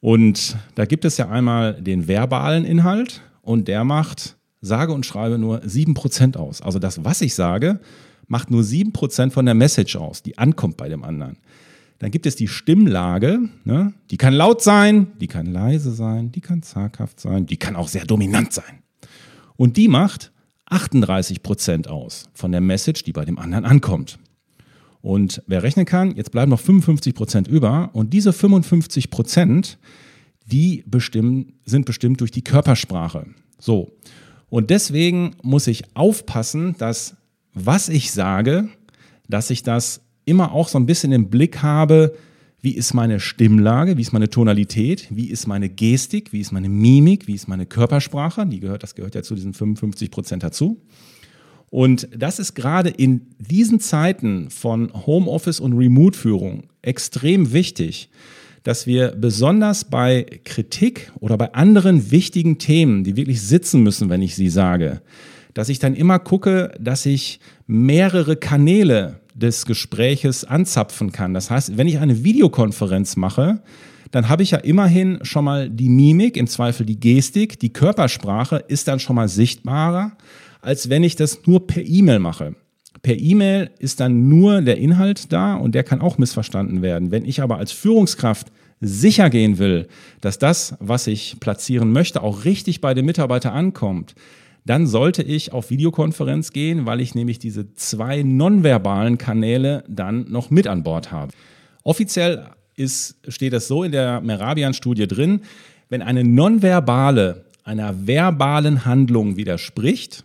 Und 0.00 0.56
da 0.74 0.84
gibt 0.84 1.04
es 1.04 1.16
ja 1.16 1.30
einmal 1.30 1.80
den 1.80 2.08
verbalen 2.08 2.64
Inhalt 2.64 3.22
und 3.40 3.68
der 3.68 3.84
macht, 3.84 4.36
sage 4.60 4.92
und 4.92 5.06
schreibe, 5.06 5.38
nur 5.38 5.60
7% 5.60 6.36
aus. 6.36 6.60
Also 6.60 6.78
das, 6.78 7.04
was 7.04 7.22
ich 7.22 7.34
sage, 7.34 7.80
macht 8.26 8.50
nur 8.50 8.62
7% 8.62 9.30
von 9.30 9.46
der 9.46 9.54
Message 9.54 9.96
aus, 9.96 10.22
die 10.22 10.36
ankommt 10.36 10.76
bei 10.76 10.88
dem 10.88 11.04
anderen. 11.04 11.38
Dann 12.00 12.10
gibt 12.10 12.26
es 12.26 12.36
die 12.36 12.48
Stimmlage, 12.48 13.48
ne? 13.64 13.94
die 14.10 14.16
kann 14.16 14.34
laut 14.34 14.60
sein, 14.62 15.12
die 15.20 15.28
kann 15.28 15.46
leise 15.46 15.92
sein, 15.94 16.32
die 16.32 16.40
kann 16.40 16.62
zaghaft 16.62 17.20
sein, 17.20 17.46
die 17.46 17.56
kann 17.56 17.76
auch 17.76 17.88
sehr 17.88 18.04
dominant 18.04 18.52
sein. 18.52 18.82
Und 19.56 19.76
die 19.76 19.88
macht 19.88 20.32
38% 20.68 21.86
aus 21.86 22.28
von 22.34 22.52
der 22.52 22.60
Message, 22.60 23.04
die 23.04 23.12
bei 23.12 23.24
dem 23.24 23.38
anderen 23.38 23.64
ankommt. 23.64 24.18
Und 25.04 25.42
wer 25.46 25.62
rechnen 25.62 25.84
kann, 25.84 26.16
jetzt 26.16 26.32
bleiben 26.32 26.50
noch 26.50 26.60
55 26.60 27.14
Prozent 27.14 27.46
über. 27.46 27.90
Und 27.92 28.14
diese 28.14 28.32
55 28.32 29.10
Prozent, 29.10 29.76
die 30.46 30.82
bestimmen, 30.86 31.52
sind 31.66 31.84
bestimmt 31.84 32.22
durch 32.22 32.30
die 32.30 32.42
Körpersprache. 32.42 33.26
So. 33.58 33.92
Und 34.48 34.70
deswegen 34.70 35.36
muss 35.42 35.66
ich 35.66 35.82
aufpassen, 35.92 36.74
dass 36.78 37.18
was 37.52 37.90
ich 37.90 38.12
sage, 38.12 38.70
dass 39.28 39.50
ich 39.50 39.62
das 39.62 40.00
immer 40.24 40.52
auch 40.52 40.68
so 40.68 40.78
ein 40.78 40.86
bisschen 40.86 41.12
im 41.12 41.28
Blick 41.28 41.60
habe, 41.60 42.16
wie 42.62 42.74
ist 42.74 42.94
meine 42.94 43.20
Stimmlage, 43.20 43.98
wie 43.98 44.02
ist 44.02 44.14
meine 44.14 44.30
Tonalität, 44.30 45.08
wie 45.10 45.28
ist 45.28 45.46
meine 45.46 45.68
Gestik, 45.68 46.32
wie 46.32 46.40
ist 46.40 46.50
meine 46.50 46.70
Mimik, 46.70 47.26
wie 47.26 47.34
ist 47.34 47.46
meine 47.46 47.66
Körpersprache, 47.66 48.46
die 48.46 48.60
gehört, 48.60 48.82
das 48.82 48.94
gehört 48.94 49.14
ja 49.14 49.22
zu 49.22 49.34
diesen 49.34 49.52
55 49.52 50.10
Prozent 50.10 50.42
dazu. 50.42 50.80
Und 51.74 52.06
das 52.16 52.38
ist 52.38 52.54
gerade 52.54 52.88
in 52.88 53.22
diesen 53.40 53.80
Zeiten 53.80 54.48
von 54.48 54.92
Homeoffice 54.94 55.58
und 55.58 55.72
Remote-Führung 55.72 56.68
extrem 56.82 57.52
wichtig, 57.52 58.10
dass 58.62 58.86
wir 58.86 59.08
besonders 59.16 59.82
bei 59.82 60.24
Kritik 60.44 61.10
oder 61.18 61.36
bei 61.36 61.52
anderen 61.52 62.12
wichtigen 62.12 62.58
Themen, 62.58 63.02
die 63.02 63.16
wirklich 63.16 63.42
sitzen 63.42 63.82
müssen, 63.82 64.08
wenn 64.08 64.22
ich 64.22 64.36
sie 64.36 64.50
sage, 64.50 65.02
dass 65.52 65.68
ich 65.68 65.80
dann 65.80 65.96
immer 65.96 66.20
gucke, 66.20 66.70
dass 66.78 67.06
ich 67.06 67.40
mehrere 67.66 68.36
Kanäle 68.36 69.18
des 69.34 69.66
Gespräches 69.66 70.44
anzapfen 70.44 71.10
kann. 71.10 71.34
Das 71.34 71.50
heißt, 71.50 71.76
wenn 71.76 71.88
ich 71.88 71.98
eine 71.98 72.22
Videokonferenz 72.22 73.16
mache, 73.16 73.62
dann 74.12 74.28
habe 74.28 74.44
ich 74.44 74.52
ja 74.52 74.58
immerhin 74.58 75.18
schon 75.22 75.44
mal 75.44 75.68
die 75.68 75.88
Mimik, 75.88 76.36
im 76.36 76.46
Zweifel 76.46 76.86
die 76.86 77.00
Gestik, 77.00 77.58
die 77.58 77.72
Körpersprache 77.72 78.62
ist 78.68 78.86
dann 78.86 79.00
schon 79.00 79.16
mal 79.16 79.26
sichtbarer 79.26 80.12
als 80.64 80.88
wenn 80.90 81.04
ich 81.04 81.16
das 81.16 81.46
nur 81.46 81.66
per 81.66 81.84
E-Mail 81.84 82.18
mache. 82.18 82.54
Per 83.02 83.18
E-Mail 83.18 83.70
ist 83.78 84.00
dann 84.00 84.28
nur 84.28 84.62
der 84.62 84.78
Inhalt 84.78 85.32
da 85.32 85.54
und 85.56 85.74
der 85.74 85.84
kann 85.84 86.00
auch 86.00 86.16
missverstanden 86.16 86.80
werden. 86.80 87.10
Wenn 87.10 87.24
ich 87.24 87.42
aber 87.42 87.58
als 87.58 87.70
Führungskraft 87.72 88.48
sicher 88.80 89.30
gehen 89.30 89.58
will, 89.58 89.88
dass 90.20 90.38
das, 90.38 90.74
was 90.80 91.06
ich 91.06 91.36
platzieren 91.38 91.92
möchte, 91.92 92.22
auch 92.22 92.44
richtig 92.44 92.80
bei 92.80 92.94
dem 92.94 93.06
Mitarbeiter 93.06 93.52
ankommt, 93.52 94.14
dann 94.64 94.86
sollte 94.86 95.22
ich 95.22 95.52
auf 95.52 95.68
Videokonferenz 95.68 96.52
gehen, 96.52 96.86
weil 96.86 97.00
ich 97.00 97.14
nämlich 97.14 97.38
diese 97.38 97.74
zwei 97.74 98.22
nonverbalen 98.22 99.18
Kanäle 99.18 99.84
dann 99.88 100.30
noch 100.30 100.50
mit 100.50 100.66
an 100.66 100.82
Bord 100.82 101.12
habe. 101.12 101.32
Offiziell 101.82 102.46
ist, 102.74 103.16
steht 103.28 103.52
das 103.52 103.68
so 103.68 103.84
in 103.84 103.92
der 103.92 104.22
Merabian-Studie 104.22 105.06
drin, 105.06 105.42
wenn 105.90 106.00
eine 106.00 106.24
nonverbale 106.24 107.44
einer 107.64 108.06
verbalen 108.06 108.84
Handlung 108.84 109.36
widerspricht, 109.36 110.24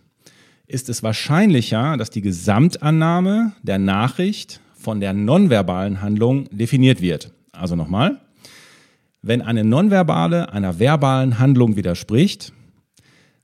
ist 0.70 0.88
es 0.88 1.02
wahrscheinlicher, 1.02 1.96
dass 1.96 2.10
die 2.10 2.20
Gesamtannahme 2.20 3.52
der 3.62 3.78
Nachricht 3.78 4.60
von 4.74 5.00
der 5.00 5.12
nonverbalen 5.12 6.00
Handlung 6.00 6.48
definiert 6.50 7.00
wird. 7.00 7.32
Also 7.52 7.76
nochmal, 7.76 8.20
wenn 9.20 9.42
eine 9.42 9.64
nonverbale 9.64 10.52
einer 10.52 10.78
verbalen 10.78 11.38
Handlung 11.38 11.76
widerspricht, 11.76 12.52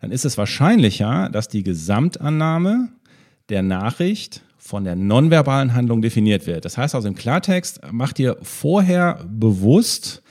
dann 0.01 0.12
ist 0.12 0.25
es 0.25 0.39
wahrscheinlicher, 0.39 1.29
dass 1.31 1.49
die 1.49 1.62
Gesamtannahme 1.62 2.89
der 3.49 3.62
Nachricht 3.62 4.43
von 4.57 4.85
der 4.85 4.97
nonverbalen 4.97 5.75
Handlung 5.75 6.03
definiert 6.03 6.47
wird. 6.47 6.65
Das 6.65 6.79
heißt 6.79 6.95
also 6.95 7.09
im 7.09 7.15
Klartext, 7.15 7.81
mach 7.91 8.12
dir 8.12 8.37
vorher 8.43 9.25
bewusst, 9.29 10.23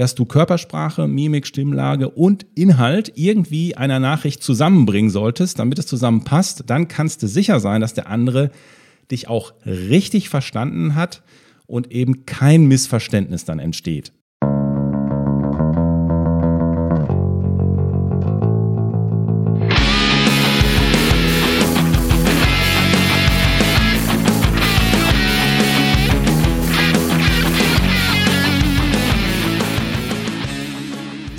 dass 0.00 0.14
du 0.14 0.24
Körpersprache, 0.24 1.06
Mimik, 1.06 1.46
Stimmlage 1.46 2.08
und 2.08 2.46
Inhalt 2.54 3.12
irgendwie 3.16 3.76
einer 3.76 4.00
Nachricht 4.00 4.42
zusammenbringen 4.42 5.10
solltest, 5.10 5.58
damit 5.58 5.78
es 5.78 5.86
zusammenpasst. 5.86 6.64
Dann 6.68 6.88
kannst 6.88 7.22
du 7.22 7.26
sicher 7.26 7.60
sein, 7.60 7.82
dass 7.82 7.92
der 7.92 8.06
andere 8.06 8.50
dich 9.10 9.28
auch 9.28 9.52
richtig 9.66 10.30
verstanden 10.30 10.94
hat 10.94 11.22
und 11.66 11.92
eben 11.92 12.24
kein 12.24 12.64
Missverständnis 12.64 13.44
dann 13.44 13.58
entsteht. 13.58 14.12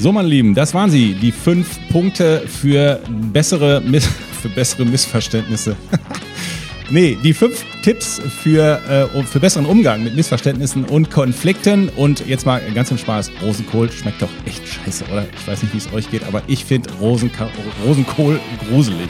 So, 0.01 0.11
meine 0.11 0.27
Lieben, 0.27 0.55
das 0.55 0.73
waren 0.73 0.89
sie, 0.89 1.13
die 1.13 1.31
fünf 1.31 1.77
Punkte 1.91 2.41
für 2.47 2.99
bessere, 3.31 3.83
für 4.41 4.49
bessere 4.49 4.83
Missverständnisse. 4.83 5.75
nee, 6.89 7.15
die 7.23 7.35
fünf 7.35 7.63
Tipps 7.83 8.19
für, 8.41 8.81
äh, 9.13 9.21
für 9.21 9.39
besseren 9.39 9.67
Umgang 9.67 10.03
mit 10.03 10.15
Missverständnissen 10.15 10.85
und 10.85 11.11
Konflikten. 11.11 11.89
Und 11.89 12.27
jetzt 12.27 12.47
mal 12.47 12.63
ganz 12.73 12.89
im 12.89 12.97
Spaß, 12.97 13.29
Rosenkohl 13.43 13.91
schmeckt 13.91 14.23
doch 14.23 14.29
echt 14.47 14.67
scheiße, 14.67 15.05
oder? 15.11 15.27
Ich 15.39 15.47
weiß 15.47 15.61
nicht, 15.61 15.73
wie 15.75 15.77
es 15.77 15.93
euch 15.93 16.09
geht, 16.09 16.23
aber 16.23 16.41
ich 16.47 16.65
finde 16.65 16.89
Rosenkohl 16.99 18.39
gruselig. 18.67 19.07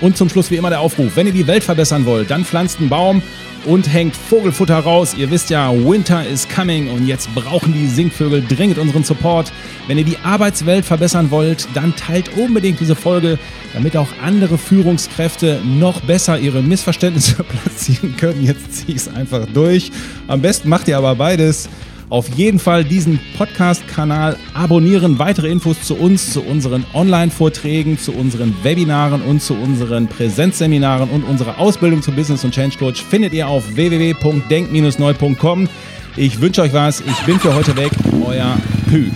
Und 0.00 0.16
zum 0.16 0.28
Schluss 0.28 0.52
wie 0.52 0.56
immer 0.56 0.70
der 0.70 0.78
Aufruf, 0.78 1.16
wenn 1.16 1.26
ihr 1.26 1.32
die 1.32 1.48
Welt 1.48 1.64
verbessern 1.64 2.06
wollt, 2.06 2.30
dann 2.30 2.44
pflanzt 2.44 2.78
einen 2.78 2.88
Baum 2.88 3.22
und 3.68 3.92
hängt 3.92 4.16
Vogelfutter 4.16 4.78
raus. 4.78 5.14
Ihr 5.16 5.30
wisst 5.30 5.50
ja, 5.50 5.70
Winter 5.70 6.26
is 6.26 6.48
coming 6.48 6.88
und 6.88 7.06
jetzt 7.06 7.32
brauchen 7.34 7.74
die 7.74 7.86
Singvögel 7.86 8.42
dringend 8.48 8.78
unseren 8.78 9.04
Support. 9.04 9.52
Wenn 9.86 9.98
ihr 9.98 10.04
die 10.04 10.16
Arbeitswelt 10.24 10.86
verbessern 10.86 11.30
wollt, 11.30 11.68
dann 11.74 11.94
teilt 11.94 12.30
unbedingt 12.36 12.80
diese 12.80 12.96
Folge, 12.96 13.38
damit 13.74 13.94
auch 13.96 14.08
andere 14.22 14.56
Führungskräfte 14.56 15.60
noch 15.64 16.00
besser 16.00 16.38
ihre 16.38 16.62
Missverständnisse 16.62 17.44
platzieren 17.44 18.16
können. 18.16 18.42
Jetzt 18.42 18.72
ziehe 18.72 18.96
ich 18.96 19.02
es 19.02 19.08
einfach 19.08 19.44
durch. 19.52 19.92
Am 20.28 20.40
besten 20.40 20.70
macht 20.70 20.88
ihr 20.88 20.96
aber 20.96 21.14
beides. 21.14 21.68
Auf 22.10 22.28
jeden 22.30 22.58
Fall 22.58 22.84
diesen 22.84 23.20
Podcast-Kanal 23.36 24.36
abonnieren. 24.54 25.18
Weitere 25.18 25.48
Infos 25.48 25.82
zu 25.82 25.94
uns, 25.94 26.32
zu 26.32 26.42
unseren 26.42 26.86
Online-Vorträgen, 26.94 27.98
zu 27.98 28.12
unseren 28.12 28.56
Webinaren 28.62 29.20
und 29.20 29.42
zu 29.42 29.54
unseren 29.54 30.08
Präsenzseminaren 30.08 31.10
und 31.10 31.24
unserer 31.24 31.58
Ausbildung 31.58 32.00
zum 32.00 32.16
Business 32.16 32.44
und 32.44 32.54
Change 32.54 32.78
Coach 32.78 33.02
findet 33.02 33.34
ihr 33.34 33.46
auf 33.46 33.76
www.denk-neu.com. 33.76 35.68
Ich 36.16 36.40
wünsche 36.40 36.62
euch 36.62 36.72
was. 36.72 37.00
Ich 37.02 37.20
bin 37.26 37.38
für 37.38 37.54
heute 37.54 37.76
weg. 37.76 37.92
Euer 38.24 38.56
Pü. 38.88 39.10